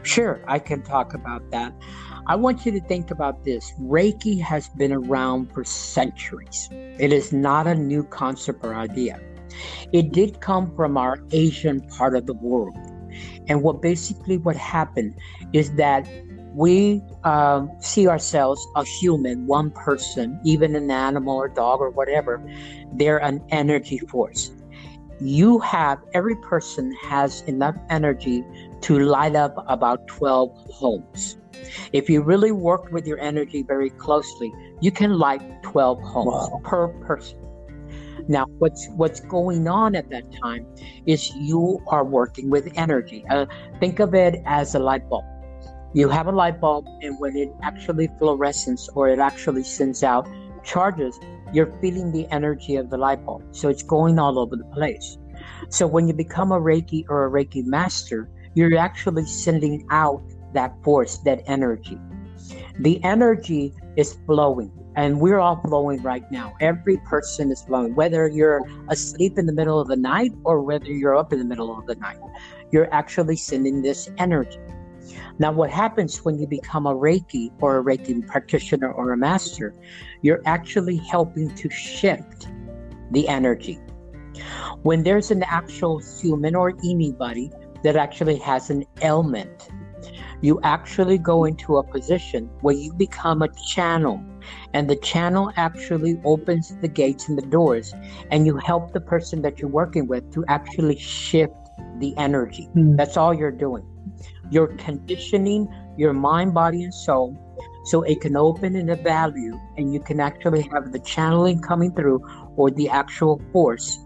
[0.03, 1.73] Sure, I can talk about that.
[2.27, 3.73] I want you to think about this.
[3.81, 6.69] Reiki has been around for centuries.
[6.71, 9.21] It is not a new concept or idea.
[9.93, 12.77] It did come from our Asian part of the world.
[13.49, 15.17] And what basically what happened
[15.53, 16.09] is that
[16.55, 22.43] we um, see ourselves a human, one person, even an animal or dog or whatever.
[22.93, 24.53] They're an energy force.
[25.21, 28.45] You have every person has enough energy
[28.83, 31.39] to light up about 12 homes.
[31.93, 36.61] If you really work with your energy very closely, you can light 12 homes wow.
[36.65, 37.39] per person.
[38.29, 40.67] Now, what's what's going on at that time
[41.07, 43.25] is you are working with energy.
[43.29, 43.47] Uh,
[43.81, 45.25] think of it as a light bulb.
[45.95, 50.27] You have a light bulb, and when it actually fluoresces or it actually sends out
[50.65, 51.19] charges,
[51.53, 53.43] you're feeling the energy of the light bulb.
[53.51, 55.19] So it's going all over the place.
[55.69, 60.23] So when you become a Reiki or a Reiki master, you're actually sending out
[60.55, 61.99] that force, that energy.
[62.79, 66.55] The energy is flowing and we're all flowing right now.
[66.61, 70.87] Every person is flowing, whether you're asleep in the middle of the night or whether
[70.87, 72.19] you're up in the middle of the night.
[72.71, 74.59] You're actually sending this energy.
[75.39, 79.75] Now, what happens when you become a Reiki or a Reiki practitioner or a master?
[80.23, 82.49] You're actually helping to shift
[83.11, 83.79] the energy.
[84.83, 87.51] When there's an actual human or anybody
[87.83, 89.69] that actually has an ailment,
[90.41, 94.23] you actually go into a position where you become a channel
[94.75, 97.95] and the channel actually opens the gates and the doors
[98.31, 101.55] and you help the person that you're working with to actually shift
[101.99, 102.97] the energy mm.
[102.97, 103.87] that's all you're doing
[104.53, 107.37] you're conditioning your mind body and soul
[107.85, 111.93] so it can open in a value and you can actually have the channeling coming
[111.95, 112.21] through
[112.57, 113.99] or the actual force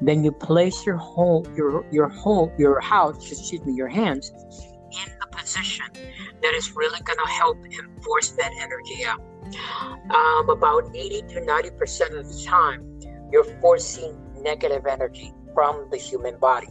[0.00, 4.32] then you place your whole your your whole your house excuse me your hands
[4.90, 5.86] in a position
[6.42, 9.20] that is really going to help enforce that energy out.
[10.14, 13.00] Um, about 80 to 90% of the time,
[13.32, 16.68] you're forcing negative energy from the human body.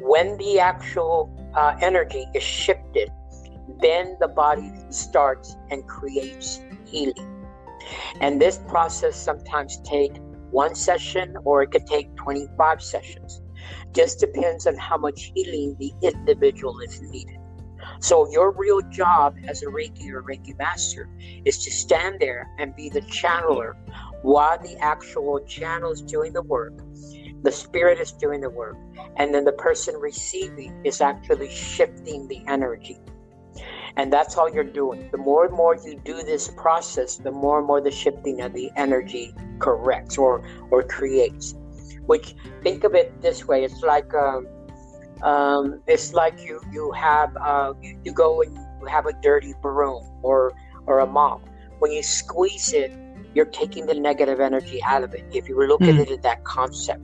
[0.00, 3.10] When the actual uh, energy is shifted,
[3.80, 7.46] then the body starts and creates healing.
[8.20, 10.16] And this process sometimes take
[10.50, 13.40] one session or it could take 25 sessions.
[13.92, 17.38] Just depends on how much healing the individual is needed.
[18.00, 21.08] So your real job as a Reiki or Reiki master
[21.44, 23.74] is to stand there and be the channeler
[24.22, 26.74] while the actual channel is doing the work.
[27.42, 28.76] The spirit is doing the work,
[29.16, 32.98] and then the person receiving is actually shifting the energy.
[33.96, 35.08] And that's all you're doing.
[35.10, 38.54] The more and more you do this process, the more and more the shifting of
[38.54, 41.54] the energy corrects or or creates.
[42.06, 44.46] Which think of it this way: it's like um,
[45.22, 49.54] um, it's like you you have uh, you, you go and you have a dirty
[49.60, 50.52] broom or
[50.86, 51.42] or a mop.
[51.80, 52.92] When you squeeze it,
[53.34, 55.24] you're taking the negative energy out of it.
[55.32, 56.00] If you look mm.
[56.00, 57.02] at it that concept,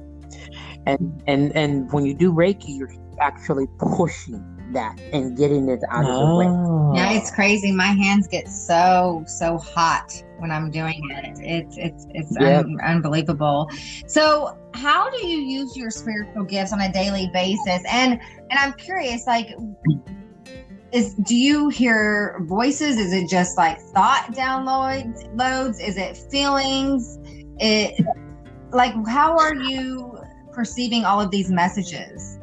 [0.88, 6.04] and and and when you do Reiki, you're actually pushing that and getting it out
[6.04, 6.08] oh.
[6.08, 6.46] of the way.
[6.46, 6.92] Oh.
[6.94, 7.72] Yeah, it's crazy.
[7.72, 11.38] My hands get so so hot when I'm doing it.
[11.40, 12.64] It's it's it's yep.
[12.64, 13.70] un- unbelievable.
[14.06, 17.82] So, how do you use your spiritual gifts on a daily basis?
[17.88, 18.20] And
[18.50, 19.48] and I'm curious, like.
[20.90, 22.96] Is do you hear voices?
[22.96, 25.28] Is it just like thought downloads?
[25.36, 25.80] Loads?
[25.80, 27.18] Is it feelings?
[27.58, 28.02] It
[28.72, 30.17] like how are you
[30.58, 32.36] perceiving all of these messages?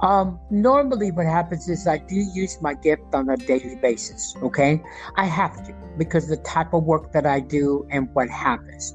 [0.00, 4.34] Um, normally, what happens is I do use my gift on a daily basis.
[4.42, 4.82] Okay,
[5.16, 8.94] I have to because the type of work that I do and what happens.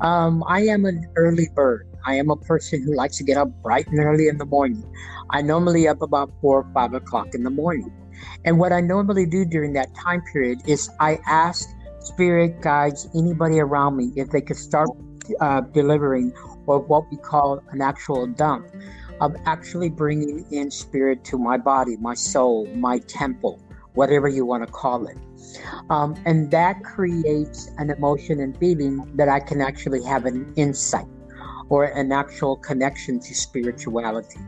[0.00, 1.86] Um, I am an early bird.
[2.06, 4.82] I am a person who likes to get up bright and early in the morning.
[5.30, 7.92] I normally up about four or five o'clock in the morning.
[8.46, 11.68] And what I normally do during that time period is I ask
[12.00, 14.88] spirit guides, anybody around me, if they could start
[15.40, 16.32] uh, delivering
[16.66, 18.66] or what we call an actual dump
[19.20, 23.60] of actually bringing in spirit to my body, my soul, my temple,
[23.94, 25.16] whatever you want to call it.
[25.90, 31.06] Um, and that creates an emotion and feeling that I can actually have an insight
[31.68, 34.40] or an actual connection to spirituality.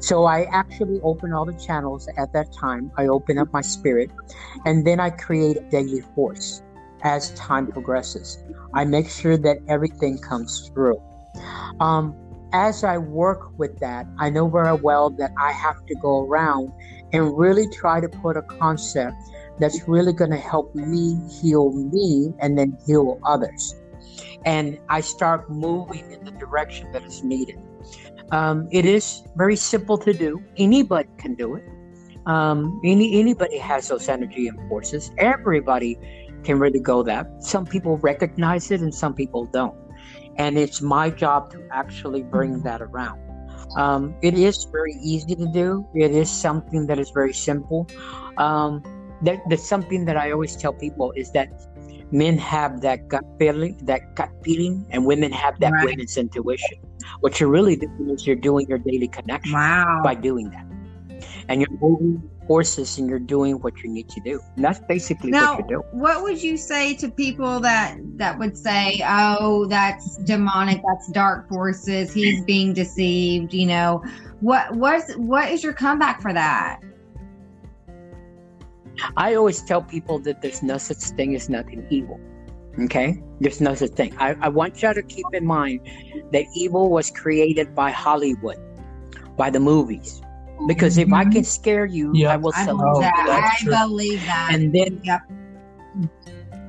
[0.00, 2.90] So I actually open all the channels at that time.
[2.96, 4.10] I open up my spirit,
[4.66, 6.62] and then I create a daily force
[7.02, 8.38] as time progresses.
[8.74, 11.00] I make sure that everything comes through.
[11.80, 12.16] Um,
[12.52, 16.72] as I work with that, I know very well that I have to go around
[17.12, 19.16] and really try to put a concept
[19.58, 23.74] that's really going to help me heal me and then heal others.
[24.44, 27.58] And I start moving in the direction that is needed.
[28.32, 30.42] Um, it is very simple to do.
[30.56, 31.64] Anybody can do it.
[32.26, 35.10] Um, any anybody has those energy and forces.
[35.18, 35.98] Everybody
[36.44, 37.26] can really go that.
[37.42, 39.76] Some people recognize it and some people don't
[40.36, 43.20] and it's my job to actually bring that around.
[43.76, 45.86] Um, it is very easy to do.
[45.94, 47.88] It is something that is very simple.
[48.36, 48.82] Um,
[49.22, 51.48] that, that's something that I always tell people is that
[52.10, 55.86] men have that gut feeling, that gut feeling, and women have that right.
[55.86, 56.78] women's intuition.
[57.20, 60.00] What you're really doing is you're doing your daily connection wow.
[60.04, 60.66] by doing that,
[61.48, 64.38] and you're moving horses and you're doing what you need to do.
[64.56, 66.00] And that's basically now, what you're doing.
[66.00, 70.82] What would you say to people that that would say, "Oh, that's demonic.
[70.86, 72.12] That's dark forces.
[72.12, 73.90] He's being deceived." You know,
[74.40, 76.80] what what's what is your comeback for that?
[79.16, 82.20] I always tell people that there's no such thing as nothing evil.
[82.84, 83.22] Okay?
[83.40, 84.14] There's no such thing.
[84.18, 85.80] I, I want you to keep in mind
[86.32, 88.60] that evil was created by Hollywood,
[89.36, 90.20] by the movies
[90.66, 92.30] because if I can scare you, yep.
[92.30, 93.58] I will sell I believe that.
[93.60, 94.50] I believe that.
[94.52, 95.20] And then, yep.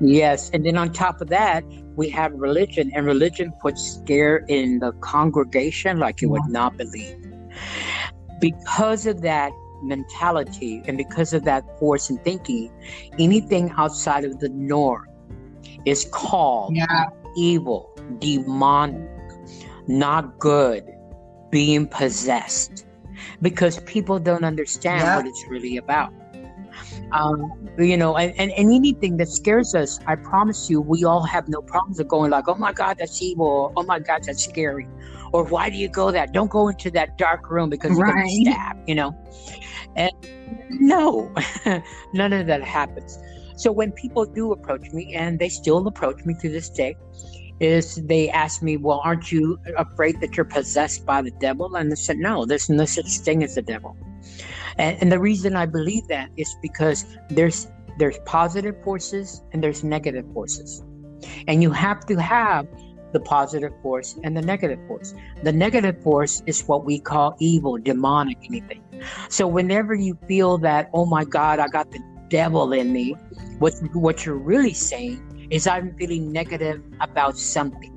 [0.01, 1.63] yes, and then on top of that,
[1.95, 7.17] we have religion, and religion puts scare in the congregation like you would not believe.
[8.41, 9.51] Because of that
[9.83, 12.71] mentality and because of that force in thinking,
[13.19, 15.07] anything outside of the norm
[15.85, 17.09] is called yeah.
[17.37, 19.09] evil, demonic,
[19.87, 20.83] not good,
[21.51, 22.85] being possessed
[23.41, 25.17] because people don't understand yeah.
[25.17, 26.13] what it's really about.
[27.11, 31.23] Um, you know, and, and, and, anything that scares us, I promise you, we all
[31.23, 33.71] have no problems of going like, oh my God, that's evil.
[33.77, 34.87] oh my God, that's scary.
[35.31, 36.33] Or why do you go that?
[36.33, 38.25] Don't go into that dark room because you're right.
[38.25, 39.15] going to stab, you know?
[39.95, 40.11] And
[40.69, 41.31] no,
[42.13, 43.19] none of that happens.
[43.55, 46.97] So when people do approach me, and they still approach me to this day,
[47.59, 51.75] is they asked me, Well, aren't you afraid that you're possessed by the devil?
[51.75, 53.95] And I said, No, there's no such thing as the devil.
[54.77, 57.67] And, and the reason I believe that is because there's
[57.99, 60.83] there's positive forces and there's negative forces.
[61.47, 62.67] And you have to have
[63.11, 65.13] the positive force and the negative force.
[65.43, 68.81] The negative force is what we call evil, demonic, anything.
[69.29, 71.99] So whenever you feel that, oh my God, I got the
[72.29, 73.11] devil in me,
[73.59, 75.21] what what you're really saying
[75.53, 77.93] is I'm feeling negative about something.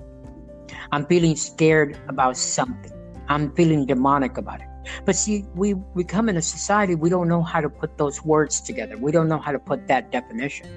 [0.93, 2.93] I'm feeling scared about something.
[3.29, 4.67] I'm feeling demonic about it.
[5.07, 8.23] But see, we, we come in a society, we don't know how to put those
[8.23, 8.99] words together.
[8.99, 10.69] We don't know how to put that definition.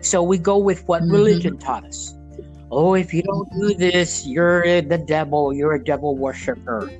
[0.00, 1.12] So we go with what mm-hmm.
[1.12, 2.16] religion taught us.
[2.70, 5.52] oh, if you don't do this, you're the devil.
[5.52, 6.90] You're a devil worshiper.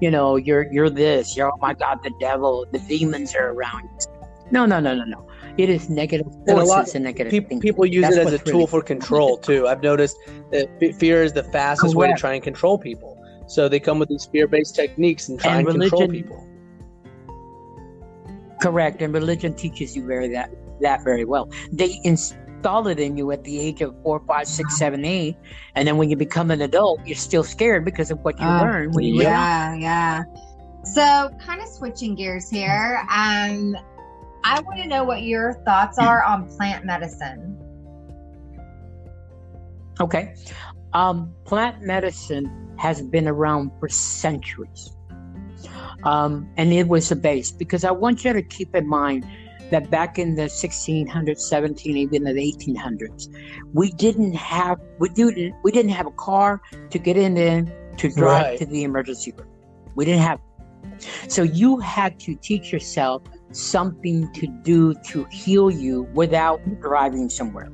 [0.00, 1.36] You know, you're you're this.
[1.36, 2.64] You're oh my God, the devil.
[2.72, 4.06] The demons are around you.
[4.50, 5.29] No, no, no, no, no.
[5.58, 8.32] It is negative forces and, a lot, and negative people, people use That's it as
[8.32, 9.66] a tool really for control too.
[9.66, 10.16] I've noticed
[10.50, 11.96] that fear is the fastest Correct.
[11.96, 13.16] way to try and control people.
[13.46, 16.46] So they come with these fear-based techniques and try and, and religion, control people.
[18.62, 21.50] Correct, and religion teaches you very that that very well.
[21.72, 25.36] They install it in you at the age of four, five, six, seven, eight,
[25.74, 28.62] and then when you become an adult, you're still scared because of what you uh,
[28.62, 30.22] learned when you yeah, yeah.
[30.82, 33.06] So, kind of switching gears here.
[33.10, 33.76] Um,
[34.44, 37.56] I want to know what your thoughts are on plant medicine.
[40.00, 40.34] Okay.
[40.92, 44.96] Um, plant medicine has been around for centuries.
[46.04, 49.26] Um, and it was a base because I want you to keep in mind
[49.70, 53.28] that back in the 1600s, 17, even the 1800s,
[53.74, 56.60] we didn't have we didn't we didn't have a car
[56.90, 58.58] to get in in to drive right.
[58.58, 59.48] to the emergency room.
[59.94, 60.40] We didn't have.
[61.28, 63.22] So you had to teach yourself
[63.52, 67.70] something to do to heal you without driving somewhere.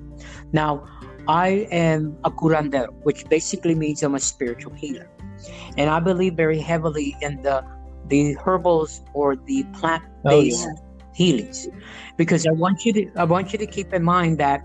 [0.52, 0.86] Now,
[1.28, 5.10] I am a curandero, which basically means I'm a spiritual healer.
[5.76, 7.64] And I believe very heavily in the
[8.08, 11.14] the herbals or the plant-based oh, yeah.
[11.14, 11.68] healings.
[12.16, 14.60] Because I want you to I want you to keep in mind that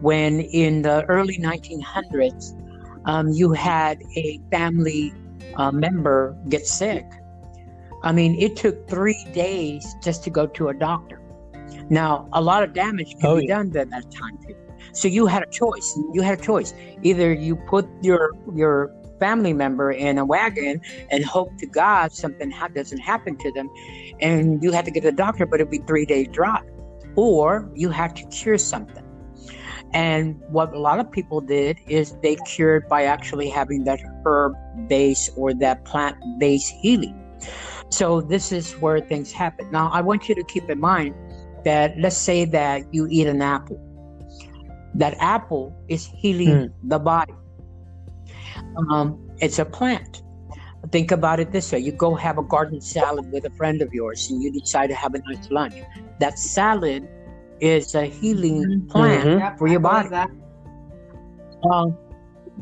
[0.00, 2.54] when in the early 1900s
[3.04, 5.12] um, you had a family
[5.56, 7.04] uh, member get sick
[8.02, 11.20] I mean, it took three days just to go to a doctor.
[11.90, 13.56] Now, a lot of damage can oh, be yeah.
[13.56, 14.58] done at that time period.
[14.92, 15.98] So you had a choice.
[16.12, 16.74] You had a choice.
[17.02, 20.80] Either you put your your family member in a wagon
[21.10, 23.68] and hope to God something ha- doesn't happen to them,
[24.20, 26.64] and you had to get a doctor, but it'd be three days drive,
[27.16, 29.04] or you had to cure something.
[29.92, 34.52] And what a lot of people did is they cured by actually having that herb
[34.86, 37.18] base or that plant based healing.
[37.90, 39.70] So this is where things happen.
[39.70, 41.14] Now, I want you to keep in mind
[41.64, 43.80] that let's say that you eat an apple.
[44.94, 46.72] That apple is healing mm.
[46.84, 47.34] the body.
[48.90, 50.22] Um, it's a plant.
[50.92, 53.92] Think about it this way: you go have a garden salad with a friend of
[53.92, 55.74] yours, and you decide to have a nice lunch.
[56.20, 57.06] That salad
[57.60, 58.88] is a healing mm-hmm.
[58.88, 59.58] plant mm-hmm.
[59.58, 60.08] for your body.
[61.70, 61.96] Um,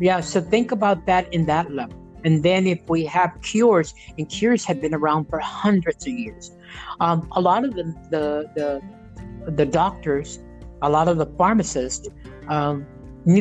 [0.00, 2.05] yeah, so think about that in that level.
[2.24, 6.50] And then if we have cures, and cures have been around for hundreds of years,
[7.00, 8.82] um, a lot of the, the, the
[9.52, 10.40] the doctors,
[10.82, 12.08] a lot of the pharmacists
[12.48, 12.86] um,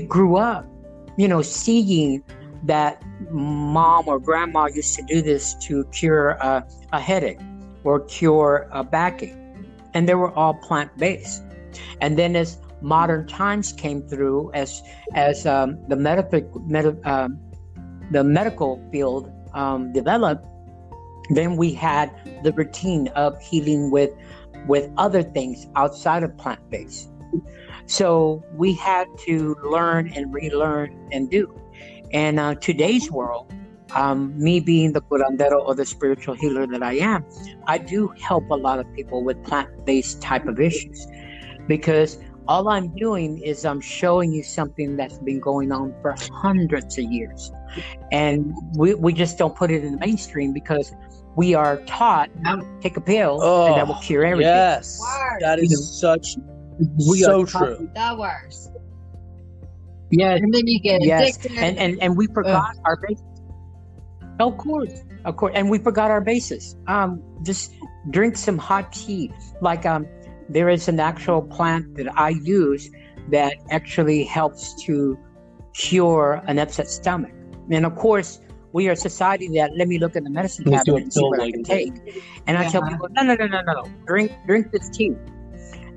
[0.07, 0.65] grew up,
[1.17, 2.23] you know, seeing
[2.63, 7.39] that mom or grandma used to do this to cure a, a headache
[7.84, 9.36] or cure a backache,
[9.93, 11.43] and they were all plant based.
[12.01, 14.82] And then as modern times came through, as
[15.13, 17.39] as um, the medical med- um,
[18.12, 20.45] the medical field um, developed,
[21.30, 22.12] then we had
[22.43, 24.12] the routine of healing with
[24.68, 27.10] with other things outside of plant based.
[27.86, 31.53] So we had to learn and relearn and do.
[32.12, 33.53] And uh, today's world,
[33.93, 37.26] um, me being the curandero or the spiritual healer that I am,
[37.68, 41.06] I do help a lot of people with plant based type of issues
[41.68, 46.97] because all I'm doing is I'm showing you something that's been going on for hundreds
[46.97, 47.51] of years.
[48.11, 50.93] And we, we just don't put it in the mainstream because
[51.36, 52.30] we are taught
[52.82, 54.53] take a pill oh, and that will cure everything.
[54.53, 54.99] Yes.
[55.41, 56.38] That is you know, such
[57.09, 57.89] we so true.
[57.93, 58.71] The worst.
[60.11, 60.41] Yes.
[60.41, 61.38] And then you get yes.
[61.38, 61.57] addicted.
[61.57, 62.82] And, and and we forgot Ugh.
[62.86, 63.26] our basis.
[64.39, 65.03] Of course.
[65.26, 65.53] Of course.
[65.55, 66.76] And we forgot our basis.
[66.88, 67.73] Um just
[68.11, 69.32] drink some hot tea.
[69.61, 70.07] Like um
[70.47, 72.89] there is an actual plant that I use
[73.32, 75.17] that actually helps to
[75.73, 77.34] cure an upset stomach.
[77.72, 78.39] And of course,
[78.74, 81.39] we are a society that let me look at the medicine cabinet and see what
[81.39, 81.93] I can take.
[82.45, 85.13] And I tell people, no, no, no, no, no, drink, drink this tea.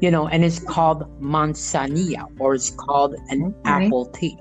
[0.01, 3.57] You know, and it's called manzanilla, or it's called an okay.
[3.65, 4.39] apple tea.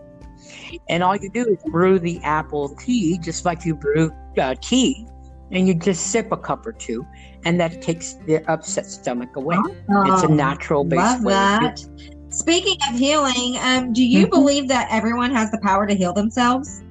[0.87, 5.07] And all you do is brew the apple tea, just like you brew uh, tea,
[5.51, 7.07] and you just sip a cup or two,
[7.43, 9.57] and that takes the upset stomach away.
[9.57, 11.33] Oh, it's a natural based way.
[11.33, 11.83] That.
[12.29, 14.29] Speaking of healing, um, do you mm-hmm.
[14.29, 16.83] believe that everyone has the power to heal themselves?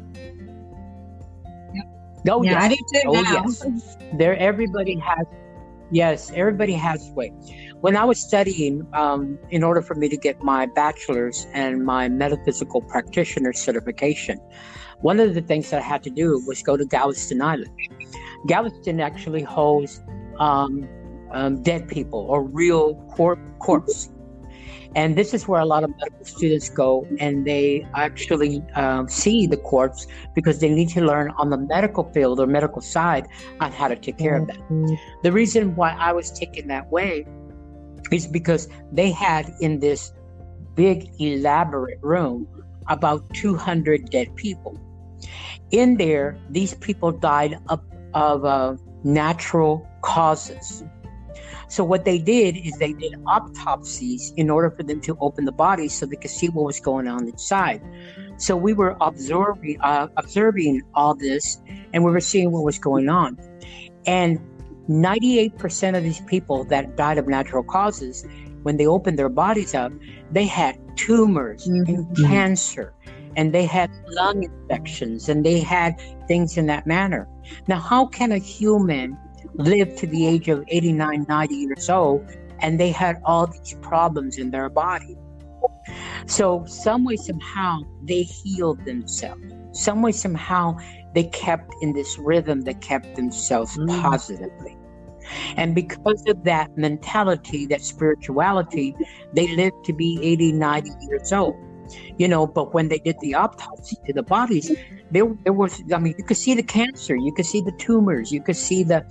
[2.29, 2.63] Oh yeah, yes.
[2.63, 3.09] I do too.
[3.09, 3.45] Oh now.
[3.47, 4.37] yes, there.
[4.37, 5.27] Everybody has.
[5.91, 7.33] Yes, everybody has way.
[7.81, 12.09] When I was studying, um, in order for me to get my bachelor's and my
[12.09, 14.41] metaphysical practitioner certification,
[15.01, 17.71] one of the things that I had to do was go to Galveston Island.
[18.49, 20.03] Galveston actually holds
[20.41, 20.89] um,
[21.33, 24.11] um, dead people or real corp- corpse.
[24.97, 29.47] And this is where a lot of medical students go and they actually um, see
[29.47, 33.29] the corpse because they need to learn on the medical field or medical side
[33.61, 34.59] on how to take care of that.
[35.23, 37.27] The reason why I was taken that way
[38.11, 40.15] is because they had in this
[40.75, 42.49] big, elaborate room
[42.89, 44.81] about 200 dead people.
[45.73, 47.81] In there, these people died of,
[48.15, 50.85] of uh, natural causes.
[51.69, 55.53] So what they did is they did autopsies in order for them to open the
[55.53, 57.83] bodies so they could see what was going on inside.
[58.39, 61.59] So we were observing uh, observing all this,
[61.93, 63.39] and we were seeing what was going on.
[64.07, 64.41] And
[64.89, 68.25] 98% of these people that died of natural causes,
[68.63, 69.93] when they opened their bodies up,
[70.31, 71.93] they had tumors mm-hmm.
[71.93, 72.95] and cancer,
[73.37, 77.29] and they had lung infections, and they had things in that manner.
[77.67, 79.19] Now, how can a human
[79.59, 82.25] lived to the age of 89, 90 years old,
[82.61, 85.17] and they had all these problems in their body.
[86.27, 89.43] So, some way, somehow, they healed themselves.
[89.73, 90.77] Some way, somehow,
[91.15, 94.03] they kept in this rhythm that kept themselves mm.
[94.03, 94.77] positively.
[95.57, 98.95] And because of that mentality, that spirituality,
[99.33, 101.57] they lived to be 80, 90 years old.
[102.19, 104.73] You know, but when they did the autopsy to the bodies,
[105.11, 108.33] there, there was, I mean, you could see the cancer, you could see the tumors,
[108.33, 109.05] you could see the,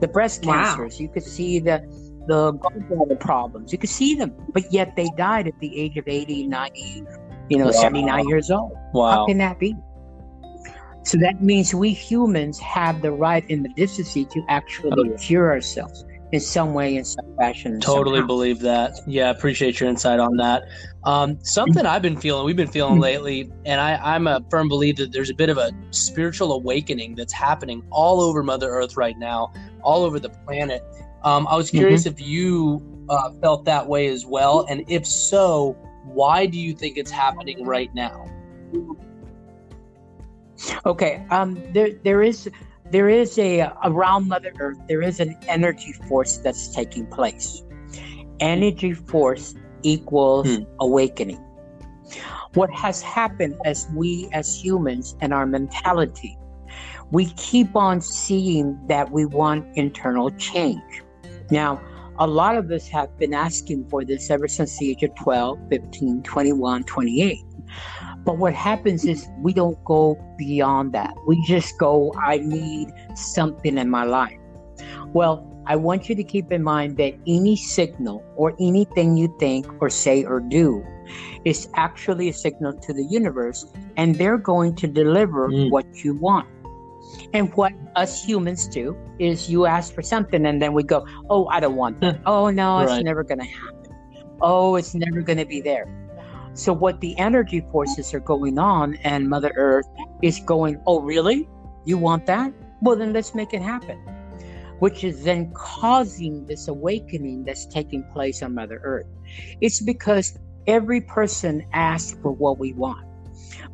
[0.00, 0.94] the breast cancers.
[0.94, 1.02] Wow.
[1.02, 1.82] You could see the
[2.26, 3.72] the gallbladder problems.
[3.72, 7.04] You could see them, but yet they died at the age of 80, 90,
[7.48, 7.70] you know, wow.
[7.72, 8.72] 79 years old.
[8.92, 9.10] Wow.
[9.10, 9.74] How can that be?
[11.02, 15.50] So that means we humans have the right and the decency to actually oh, cure
[15.50, 17.80] ourselves in some way, in some fashion.
[17.80, 19.00] Totally believe that.
[19.06, 20.64] Yeah, appreciate your insight on that.
[21.04, 25.02] Um, something I've been feeling, we've been feeling lately, and I, I'm a firm believer
[25.02, 29.18] that there's a bit of a spiritual awakening that's happening all over Mother Earth right
[29.18, 30.84] now, all over the planet.
[31.24, 31.78] Um, I was mm-hmm.
[31.78, 32.20] curious mm-hmm.
[32.20, 35.72] if you uh, felt that way as well, and if so,
[36.04, 38.26] why do you think it's happening right now?
[40.84, 42.50] Okay, um, there there is
[42.90, 47.62] there is a around Mother Earth, there is an energy force that's taking place.
[48.40, 50.62] Energy force equals hmm.
[50.80, 51.44] awakening.
[52.54, 56.36] What has happened as we as humans and our mentality,
[57.10, 61.02] we keep on seeing that we want internal change.
[61.50, 61.80] Now,
[62.18, 65.58] a lot of us have been asking for this ever since the age of 12,
[65.70, 67.38] 15, 21, 28.
[68.24, 71.14] But what happens is we don't go beyond that.
[71.26, 74.36] We just go, I need something in my life.
[75.12, 79.64] Well, I want you to keep in mind that any signal or anything you think
[79.80, 80.84] or say or do
[81.44, 85.70] is actually a signal to the universe, and they're going to deliver mm.
[85.70, 86.48] what you want.
[87.32, 91.46] And what us humans do is you ask for something, and then we go, Oh,
[91.46, 92.18] I don't want that.
[92.26, 93.04] oh, no, it's right.
[93.04, 93.94] never going to happen.
[94.42, 95.86] Oh, it's never going to be there.
[96.54, 99.86] So, what the energy forces are going on, and Mother Earth
[100.20, 101.48] is going, Oh, really?
[101.84, 102.52] You want that?
[102.82, 104.19] Well, then let's make it happen.
[104.80, 109.06] Which is then causing this awakening that's taking place on Mother Earth.
[109.60, 113.06] It's because every person asks for what we want.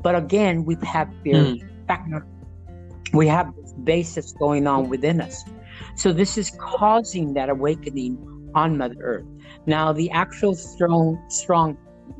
[0.03, 1.57] But again, we have fear.
[1.89, 2.23] Mm.
[3.13, 5.45] We have this basis going on within us.
[5.95, 8.19] So, this is causing that awakening
[8.55, 9.27] on Mother Earth.
[9.67, 11.77] Now, the actual strong, strong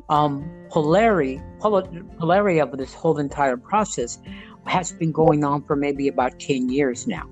[0.09, 4.19] um, polarity, polarity of this whole entire process
[4.65, 7.29] has been going on for maybe about 10 years now.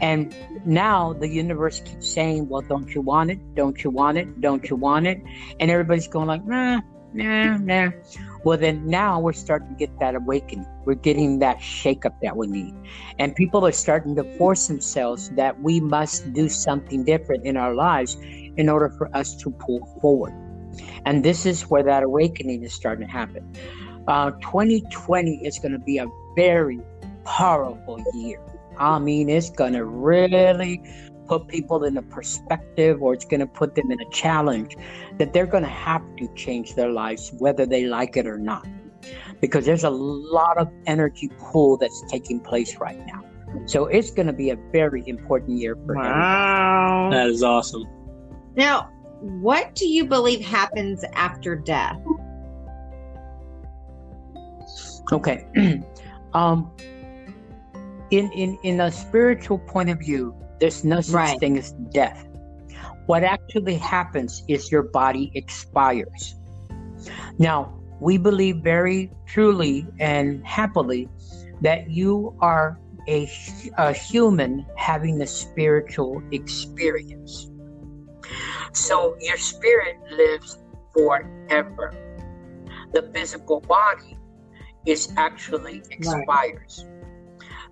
[0.00, 0.34] And
[0.64, 3.54] now the universe keeps saying, well, don't you want it?
[3.54, 4.40] Don't you want it?
[4.40, 5.22] Don't you want it?
[5.60, 6.80] And everybody's going like, nah,
[7.12, 7.90] nah, nah.
[8.44, 10.66] Well, then now we're starting to get that awakening.
[10.84, 12.74] We're getting that shakeup that we need.
[13.18, 17.74] And people are starting to force themselves that we must do something different in our
[17.74, 20.32] lives in order for us to pull forward.
[21.04, 23.52] And this is where that awakening is starting to happen.
[24.06, 26.80] Uh, 2020 is going to be a very
[27.24, 28.40] powerful year.
[28.78, 30.82] I mean, it's going to really
[31.26, 34.76] put people in a perspective or it's going to put them in a challenge
[35.18, 38.66] that they're going to have to change their lives, whether they like it or not.
[39.40, 43.24] Because there's a lot of energy pull that's taking place right now.
[43.66, 47.10] So it's going to be a very important year for wow.
[47.12, 47.84] That is awesome.
[48.56, 51.98] Now, what do you believe happens after death?
[55.12, 55.46] Okay.
[56.34, 56.70] um
[58.10, 61.40] in in in a spiritual point of view, there's no such right.
[61.40, 62.26] thing as death.
[63.06, 66.34] What actually happens is your body expires.
[67.38, 71.08] Now, we believe very truly and happily
[71.62, 72.78] that you are
[73.08, 73.30] a,
[73.78, 77.48] a human having a spiritual experience.
[78.72, 80.58] So your spirit lives
[80.92, 81.94] forever.
[82.92, 84.18] The physical body
[84.84, 86.84] is actually expires.
[86.86, 86.95] Right.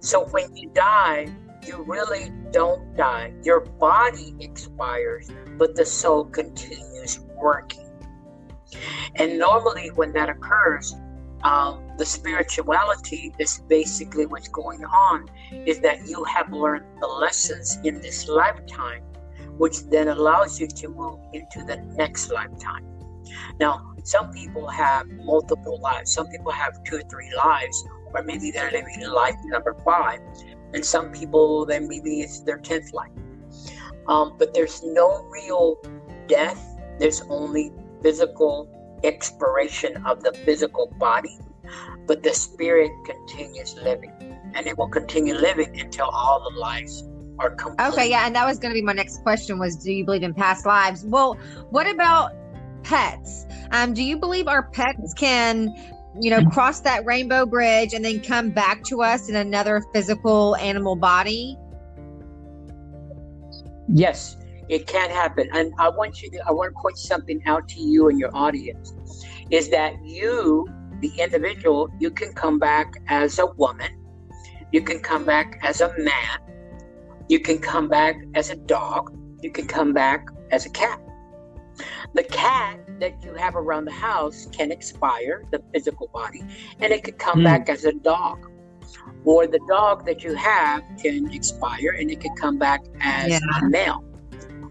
[0.05, 1.34] So when you die,
[1.66, 3.32] you really don't die.
[3.42, 7.90] Your body expires, but the soul continues working.
[9.14, 10.94] And normally, when that occurs,
[11.42, 17.78] um, the spirituality is basically what's going on is that you have learned the lessons
[17.82, 19.02] in this lifetime,
[19.57, 22.84] which then allows you to move into the next lifetime.
[23.59, 26.12] Now, some people have multiple lives.
[26.12, 27.82] Some people have two or three lives,
[28.14, 30.20] or maybe they're living life number five,
[30.72, 33.10] and some people then maybe it's their tenth life.
[34.06, 35.76] Um, but there's no real
[36.28, 36.76] death.
[36.98, 38.70] There's only physical
[39.02, 41.38] expiration of the physical body,
[42.06, 44.12] but the spirit continues living,
[44.54, 47.04] and it will continue living until all the lives
[47.38, 47.86] are complete.
[47.88, 50.22] Okay, yeah, and that was going to be my next question: was Do you believe
[50.22, 51.04] in past lives?
[51.04, 51.34] Well,
[51.70, 52.32] what about
[52.82, 53.46] pets?
[53.72, 55.74] Um, do you believe our pets can,
[56.20, 60.56] you know, cross that rainbow bridge and then come back to us in another physical
[60.56, 61.56] animal body?
[63.88, 64.36] Yes,
[64.68, 65.48] it can happen.
[65.52, 68.34] And I want you to, I want to point something out to you and your
[68.34, 68.94] audience
[69.50, 70.66] is that you,
[71.00, 73.90] the individual, you can come back as a woman,
[74.72, 76.38] you can come back as a man,
[77.28, 81.00] you can come back as a dog, you can come back as a cat.
[82.14, 86.42] The cat that you have around the house can expire, the physical body,
[86.80, 87.45] and it could come mm.
[87.45, 88.51] back as a dog.
[89.24, 93.40] Or the dog that you have can expire and it could come back as yeah.
[93.62, 94.05] a male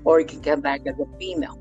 [0.04, 1.60] or it can come back as a female.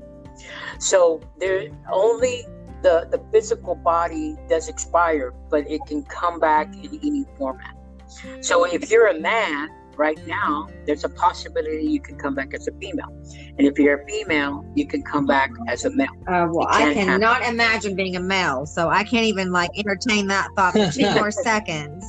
[0.79, 2.45] So there only
[2.81, 7.75] the the physical body does expire, but it can come back in any format.
[8.41, 12.67] So if you're a man right now, there's a possibility you can come back as
[12.67, 13.09] a female,
[13.57, 16.07] and if you're a female, you can come back as a male.
[16.27, 17.53] Uh, well, I cannot happen.
[17.53, 21.31] imagine being a male, so I can't even like entertain that thought for two more
[21.49, 22.05] seconds.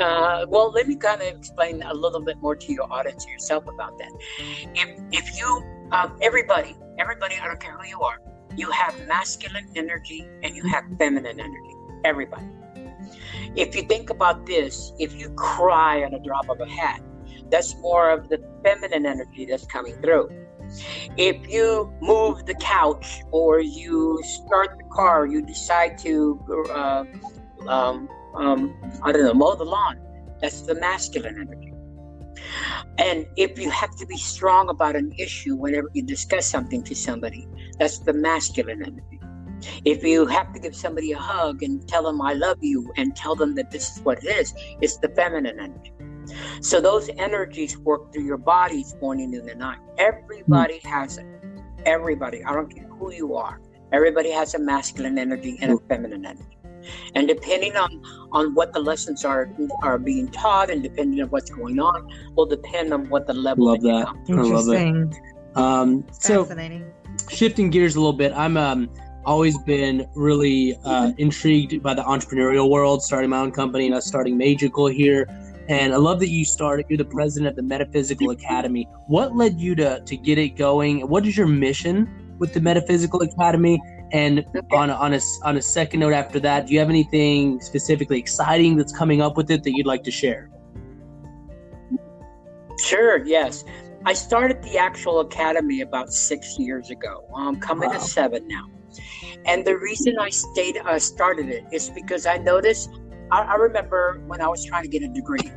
[0.00, 3.66] Uh, well, let me kind of explain a little bit more to your audience yourself
[3.66, 4.12] about that.
[4.74, 8.20] If if you um, everybody everybody I don't care who you are,
[8.56, 11.74] you have masculine energy and you have feminine energy.
[12.04, 12.44] Everybody.
[13.56, 17.00] If you think about this, if you cry on a drop of a hat,
[17.50, 20.28] that's more of the feminine energy that's coming through.
[21.16, 26.40] If you move the couch or you start the car, you decide to
[26.70, 27.04] uh,
[27.68, 29.98] um, um, I don't know, mow the lawn.
[30.40, 31.72] That's the masculine energy.
[32.98, 36.94] And if you have to be strong about an issue whenever you discuss something to
[36.94, 37.48] somebody,
[37.78, 39.15] that's the masculine energy.
[39.84, 43.14] If you have to give somebody a hug and tell them I love you and
[43.16, 45.92] tell them that this is what it is, it's the feminine energy.
[46.60, 49.78] So those energies work through your bodies morning, noon, and night.
[49.98, 50.90] Everybody mm.
[50.90, 51.26] has it.
[51.84, 52.42] Everybody.
[52.44, 53.60] I don't care who you are.
[53.92, 56.56] Everybody has a masculine energy and a feminine energy
[57.14, 58.02] and depending on
[58.32, 59.50] on what the lessons are
[59.82, 63.66] are being taught and depending on what's going on will depend on what the level
[63.66, 65.16] love that i love it
[65.56, 66.46] um so
[67.28, 68.88] shifting gears a little bit i'm um
[69.26, 74.06] always been really uh, intrigued by the entrepreneurial world starting my own company and us
[74.06, 75.26] starting magical here
[75.68, 76.86] and I love that you started.
[76.88, 78.88] You're the president of the Metaphysical Academy.
[79.08, 81.08] What led you to to get it going?
[81.08, 83.80] What is your mission with the Metaphysical Academy?
[84.12, 87.60] And on a, on a on a second note, after that, do you have anything
[87.60, 90.50] specifically exciting that's coming up with it that you'd like to share?
[92.78, 93.24] Sure.
[93.24, 93.64] Yes,
[94.04, 97.24] I started the actual academy about six years ago.
[97.34, 97.96] I'm coming wow.
[97.96, 98.66] to seven now,
[99.46, 102.90] and the reason I stayed uh, started it is because I noticed.
[103.30, 105.50] I, I remember when I was trying to get a degree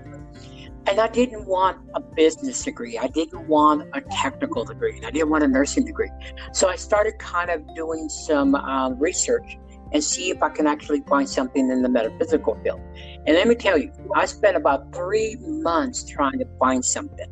[0.90, 2.98] and I didn't want a business degree.
[2.98, 4.98] I didn't want a technical degree.
[4.98, 6.10] And I didn't want a nursing degree.
[6.52, 9.58] So I started kind of doing some um, research
[9.92, 12.80] and see if I can actually find something in the metaphysical field.
[12.96, 17.28] And let me tell you, I spent about three months trying to find something,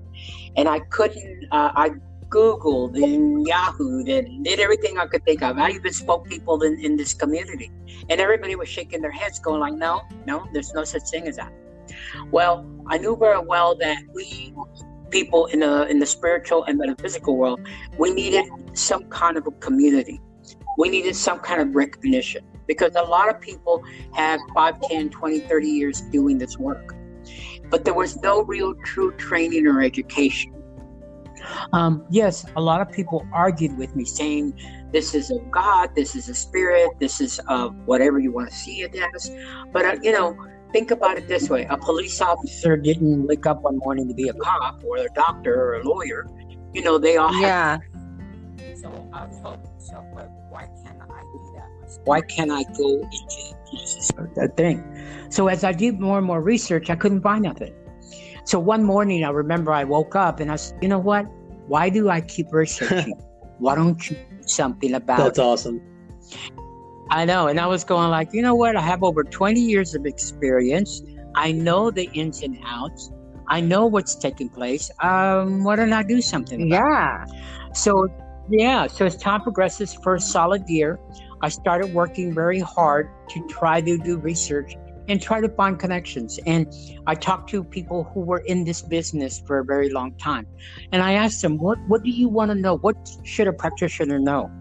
[0.55, 1.45] and I couldn't.
[1.51, 1.91] Uh, I
[2.29, 5.57] Googled and Yahoo and did everything I could think of.
[5.57, 7.71] I even spoke people in, in this community,
[8.09, 11.37] and everybody was shaking their heads, going like, "No, no, there's no such thing as
[11.37, 11.53] that."
[12.31, 14.53] Well, I knew very well that we
[15.09, 17.61] people in the in the spiritual and metaphysical world,
[17.97, 20.19] we needed some kind of a community.
[20.77, 25.39] We needed some kind of recognition because a lot of people have 5, 10, 20,
[25.39, 26.93] 30 years doing this work.
[27.69, 30.53] But there was no real true training or education.
[31.73, 34.53] Um, yes, a lot of people argued with me saying
[34.91, 38.55] this is a God, this is a spirit, this is uh, whatever you want to
[38.55, 39.31] see it as.
[39.71, 40.35] But, uh, you know,
[40.73, 44.27] think about it this way a police officer didn't wake up one morning to be
[44.27, 46.27] a cop or a doctor or a lawyer
[46.73, 47.77] you know they all have yeah
[48.81, 51.99] So I told myself, well, why can't I do that?
[52.05, 54.83] Why can't I go into pieces of that thing?
[55.29, 57.73] So as I did more and more research, I couldn't find nothing.
[58.45, 61.25] So one morning, I remember I woke up and I said, you know what?
[61.67, 63.13] Why do I keep researching?
[63.59, 65.41] why don't you do something about That's it?
[65.41, 65.81] awesome.
[67.09, 67.47] I know.
[67.47, 68.75] And I was going like, you know what?
[68.75, 71.01] I have over 20 years of experience.
[71.35, 73.11] I know the ins and outs.
[73.47, 74.91] I know what's taking place.
[75.01, 77.23] Um, why don't I do something about Yeah.
[77.23, 77.77] it?
[77.77, 78.07] So,
[78.49, 78.87] yeah.
[78.87, 80.99] So as time progresses for a solid year,
[81.41, 84.75] I started working very hard to try to do research
[85.07, 86.39] and try to find connections.
[86.45, 86.73] And
[87.05, 90.47] I talked to people who were in this business for a very long time.
[90.91, 92.77] And I asked them, what, what do you want to know?
[92.77, 94.51] What should a practitioner know?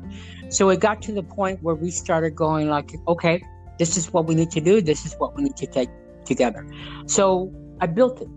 [0.48, 3.42] So it got to the point where we started going like, okay,
[3.78, 4.80] this is what we need to do.
[4.80, 5.90] This is what we need to take
[6.24, 6.66] together.
[7.06, 8.28] So I built it.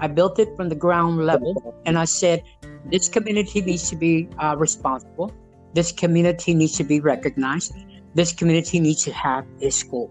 [0.00, 2.44] I built it from the ground level, and I said,
[2.90, 5.32] this community needs to be uh, responsible.
[5.74, 7.74] This community needs to be recognized.
[8.14, 10.08] This community needs to have a school.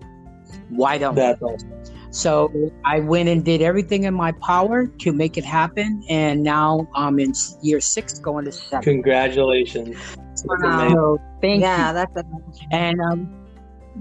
[0.69, 1.21] Why don't we?
[1.21, 1.73] That's awesome.
[2.11, 6.87] So I went and did everything in my power to make it happen, and now
[6.95, 8.83] I'm in year six, going to seven.
[8.83, 9.97] Congratulations.
[10.45, 10.89] Wow.
[10.89, 11.67] So thank you.
[11.67, 12.23] Yeah, that's a
[12.71, 13.47] And um,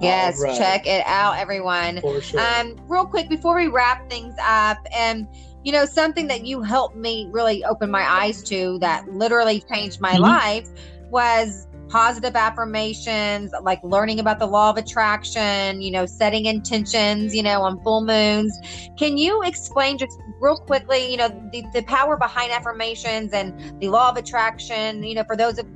[0.00, 0.58] yes, All right.
[0.58, 2.00] check it out, everyone.
[2.00, 2.40] For sure.
[2.40, 5.28] Um, real quick before we wrap things up, and
[5.62, 10.00] you know, something that you helped me really open my eyes to that literally changed
[10.00, 10.20] my Mhm.
[10.22, 10.68] life
[11.10, 17.42] was positive affirmations, like learning about the law of attraction, you know, setting intentions, you
[17.42, 18.58] know, on full moons.
[18.98, 23.88] Can you explain just real quickly, you know, the, the power behind affirmations and the
[23.88, 25.66] law of attraction, you know, for those of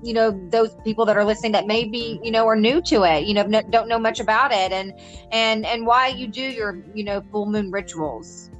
[0.00, 3.24] you know those people that are listening that maybe you know are new to it
[3.24, 4.92] you know don't know much about it and
[5.32, 8.50] and and why you do your you know full moon rituals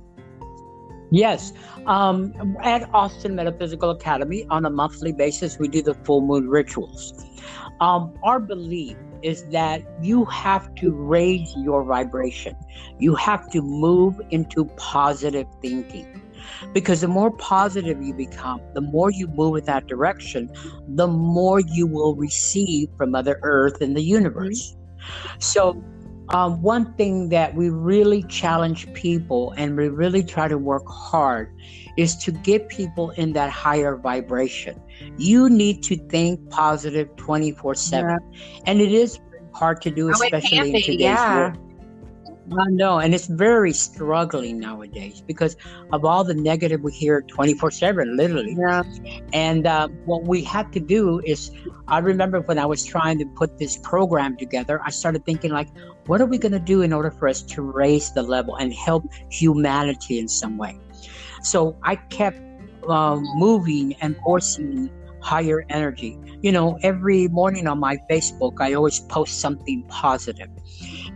[1.15, 1.53] Yes.
[1.87, 7.15] Um, at Austin Metaphysical Academy, on a monthly basis, we do the full moon rituals.
[7.81, 12.57] Um, our belief is that you have to raise your vibration,
[12.99, 16.21] you have to move into positive thinking.
[16.73, 20.51] Because the more positive you become, the more you move in that direction,
[20.89, 24.77] the more you will receive from Mother Earth and the universe.
[25.39, 25.83] So,
[26.31, 31.55] um, one thing that we really challenge people and we really try to work hard
[31.97, 34.81] is to get people in that higher vibration.
[35.18, 38.18] You need to think positive 24 7.
[38.66, 39.20] And it is
[39.53, 41.37] hard to do, Oh, especially in today's yeah.
[41.37, 41.59] world.
[42.59, 45.57] I know, and it's very struggling nowadays because
[45.93, 48.55] of all the negative we hear 24 7, literally.
[48.59, 48.83] yeah
[49.33, 51.51] And uh, what we had to do is,
[51.89, 55.68] I remember when I was trying to put this program together, I started thinking, like,
[56.07, 58.72] what are we going to do in order for us to raise the level and
[58.72, 60.78] help humanity in some way?
[61.42, 62.38] So I kept
[62.88, 64.90] um, moving and forcing
[65.20, 66.18] higher energy.
[66.42, 70.50] You know, every morning on my Facebook, I always post something positive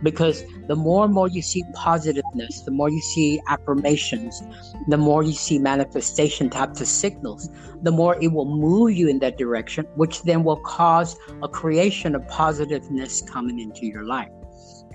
[0.01, 4.41] because the more and more you see positiveness, the more you see affirmations,
[4.87, 7.49] the more you see manifestation types of signals,
[7.83, 12.15] the more it will move you in that direction, which then will cause a creation
[12.15, 14.29] of positiveness coming into your life.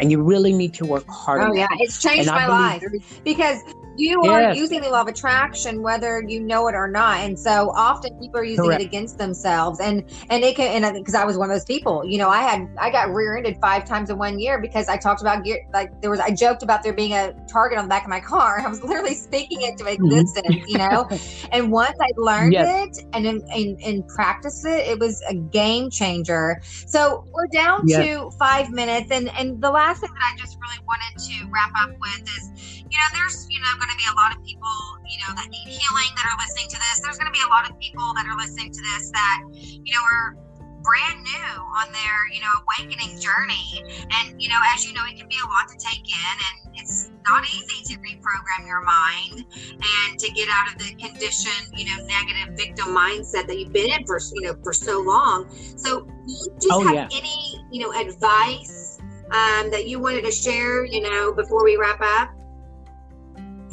[0.01, 1.69] And you really need to work hard oh yeah.
[1.79, 2.83] It's changed my life.
[3.25, 3.61] because
[3.97, 7.21] you are using the law of attraction whether you know it or not.
[7.21, 8.83] And so often people are using Correct.
[8.83, 9.81] it against themselves.
[9.81, 12.43] And and it can and because I was one of those people you know I
[12.43, 16.01] had I got rear-ended five times in one year because I talked about gear like
[16.01, 18.61] there was I joked about there being a target on the back of my car.
[18.65, 20.05] I was literally speaking it to mm-hmm.
[20.05, 21.09] existence you know?
[21.53, 22.99] And once I learned Yes.
[22.99, 26.61] it and, and and practiced it it was a game changer.
[26.87, 28.05] So we're down Yes.
[28.05, 29.11] to five minutes.
[29.11, 32.75] And and the last thing that I just really wanted to wrap up with is
[32.95, 34.73] you know, there's, you know, going to be a lot of people,
[35.05, 37.05] you know, that need healing that are listening to this.
[37.05, 39.93] There's going to be a lot of people that are listening to this that, you
[39.93, 40.41] know, are
[40.81, 43.85] brand new on their, you know, awakening journey.
[44.11, 46.57] And, you know, as you know, it can be a lot to take in and
[46.77, 51.87] it's not easy to reprogram your mind and to get out of the conditioned, you
[51.87, 55.49] know, negative victim mindset that you've been in for, you know, for so long.
[55.77, 57.09] So do you just Oh, have yeah.
[57.13, 58.99] any, you know, advice
[59.31, 62.31] um, that you wanted to share, you know, before we wrap up?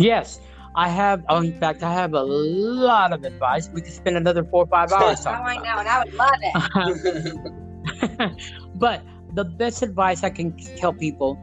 [0.02, 0.39] Yes,
[0.76, 1.24] I have.
[1.30, 3.70] oh, In fact, I have a lot of advice.
[3.74, 6.14] We could spend another four or five hours Oh, talking I know, and I would
[6.14, 8.38] love it.
[8.76, 9.02] but
[9.34, 11.38] the best advice I can tell people: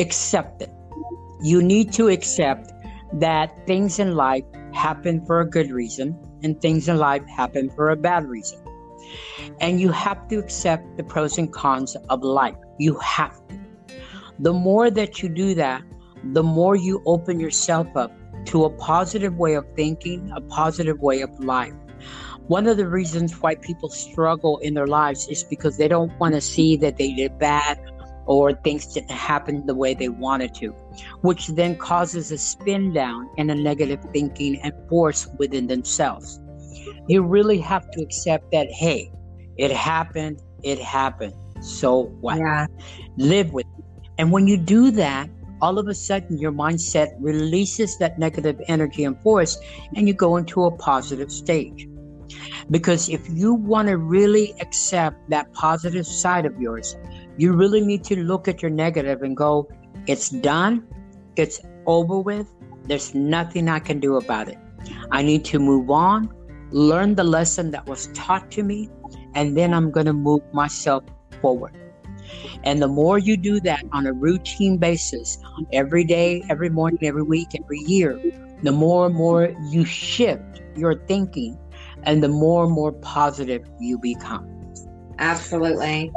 [0.00, 0.70] accept it.
[1.42, 2.72] You need to accept
[3.14, 7.90] that things in life happen for a good reason, and things in life happen for
[7.90, 8.58] a bad reason.
[9.60, 12.56] And you have to accept the pros and cons of life.
[12.78, 13.60] You have to.
[14.38, 15.82] The more that you do that,
[16.32, 18.12] the more you open yourself up
[18.46, 21.74] to a positive way of thinking, a positive way of life.
[22.46, 26.34] One of the reasons why people struggle in their lives is because they don't want
[26.34, 27.80] to see that they did bad
[28.26, 30.70] or things didn't happen the way they wanted to,
[31.22, 36.40] which then causes a spin down and a negative thinking and force within themselves.
[37.08, 39.10] You really have to accept that, hey,
[39.56, 41.34] it happened, it happened.
[41.60, 42.38] So what?
[42.38, 42.66] Yeah.
[43.16, 43.84] live with it.
[44.18, 45.28] And when you do that,
[45.60, 49.58] all of a sudden your mindset releases that negative energy and force
[49.94, 51.88] and you go into a positive stage.
[52.70, 56.96] Because if you want to really accept that positive side of yours,
[57.36, 59.68] you really need to look at your negative and go,
[60.06, 60.86] it's done,
[61.36, 62.48] it's over with,
[62.84, 64.58] there's nothing I can do about it.
[65.10, 66.32] I need to move on,
[66.70, 68.88] learn the lesson that was taught to me,
[69.34, 71.04] and then I'm going to move myself
[71.40, 71.85] forward.
[72.64, 75.38] And the more you do that on a routine basis,
[75.72, 78.20] every day, every morning, every week, every year,
[78.62, 81.58] the more and more you shift your thinking
[82.02, 84.48] and the more and more positive you become.
[85.18, 86.12] Absolutely.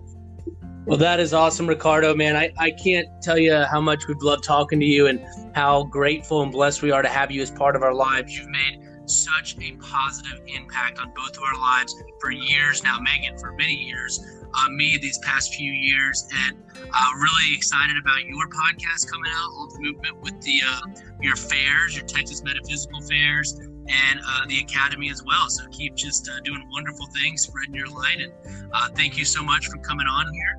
[0.85, 2.35] Well, that is awesome, Ricardo, man.
[2.35, 6.41] I, I can't tell you how much we've loved talking to you and how grateful
[6.41, 8.35] and blessed we are to have you as part of our lives.
[8.35, 8.79] You've made
[9.09, 13.73] such a positive impact on both of our lives for years now, Megan, for many
[13.75, 14.19] years,
[14.53, 16.57] uh, me these past few years, and
[16.93, 20.79] uh, really excited about your podcast coming out, All the Movement, with the uh,
[21.21, 25.49] your fairs, your Texas Metaphysical Fairs, and uh, the Academy as well.
[25.49, 28.31] So keep just uh, doing wonderful things, spreading your light, and
[28.73, 30.55] uh, thank you so much for coming on here.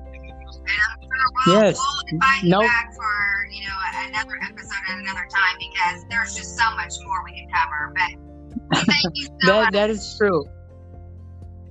[0.61, 1.75] And I'm sure we'll, Yes.
[1.77, 2.63] we'll invite Nope.
[2.63, 3.75] you back for you know
[4.07, 7.91] another episode at another time because there's just so much more we can cover.
[7.95, 8.30] But thank you
[9.41, 9.73] so That, much.
[9.73, 10.45] that is true.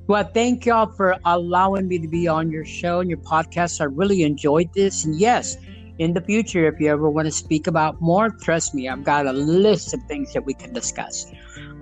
[0.07, 3.81] Well, thank y'all for allowing me to be on your show and your podcast.
[3.81, 5.05] I really enjoyed this.
[5.05, 5.57] And yes,
[5.99, 9.27] in the future, if you ever want to speak about more, trust me, I've got
[9.27, 11.27] a list of things that we can discuss.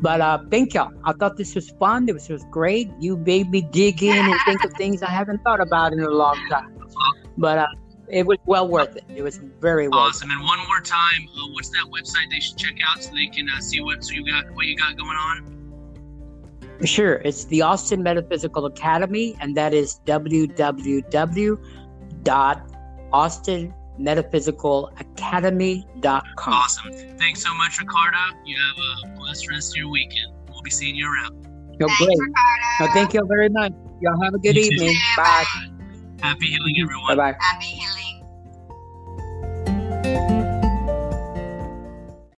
[0.00, 0.92] But uh, thank y'all.
[1.04, 2.06] I thought this was fun.
[2.06, 2.90] This was great.
[2.98, 6.10] You made me dig in and think of things I haven't thought about in a
[6.10, 6.74] long time.
[7.36, 7.66] But uh,
[8.10, 9.04] it was well worth it.
[9.14, 10.00] It was very well.
[10.00, 10.30] Awesome.
[10.30, 13.48] And one more time, uh, what's that website they should check out so they can
[13.50, 15.54] uh, see what so you got what you got going on?
[16.84, 17.14] Sure.
[17.24, 20.00] It's the Austin Metaphysical Academy, and that is
[25.18, 26.52] www.austinmetaphysicalacademy.com.
[26.54, 26.92] Awesome.
[27.18, 28.18] Thanks so much, Ricardo.
[28.44, 28.76] You have
[29.12, 30.32] a blessed rest of your weekend.
[30.48, 31.34] We'll be seeing you around.
[31.80, 32.18] Oh, Thanks, great.
[32.18, 32.62] Ricardo.
[32.80, 33.72] Well, thank you very much.
[34.00, 34.74] Y'all have a good You too.
[34.74, 34.96] evening.
[35.16, 35.44] Bye.
[36.20, 37.16] Happy healing, everyone.
[37.16, 37.36] Bye bye.
[37.40, 38.24] Happy healing.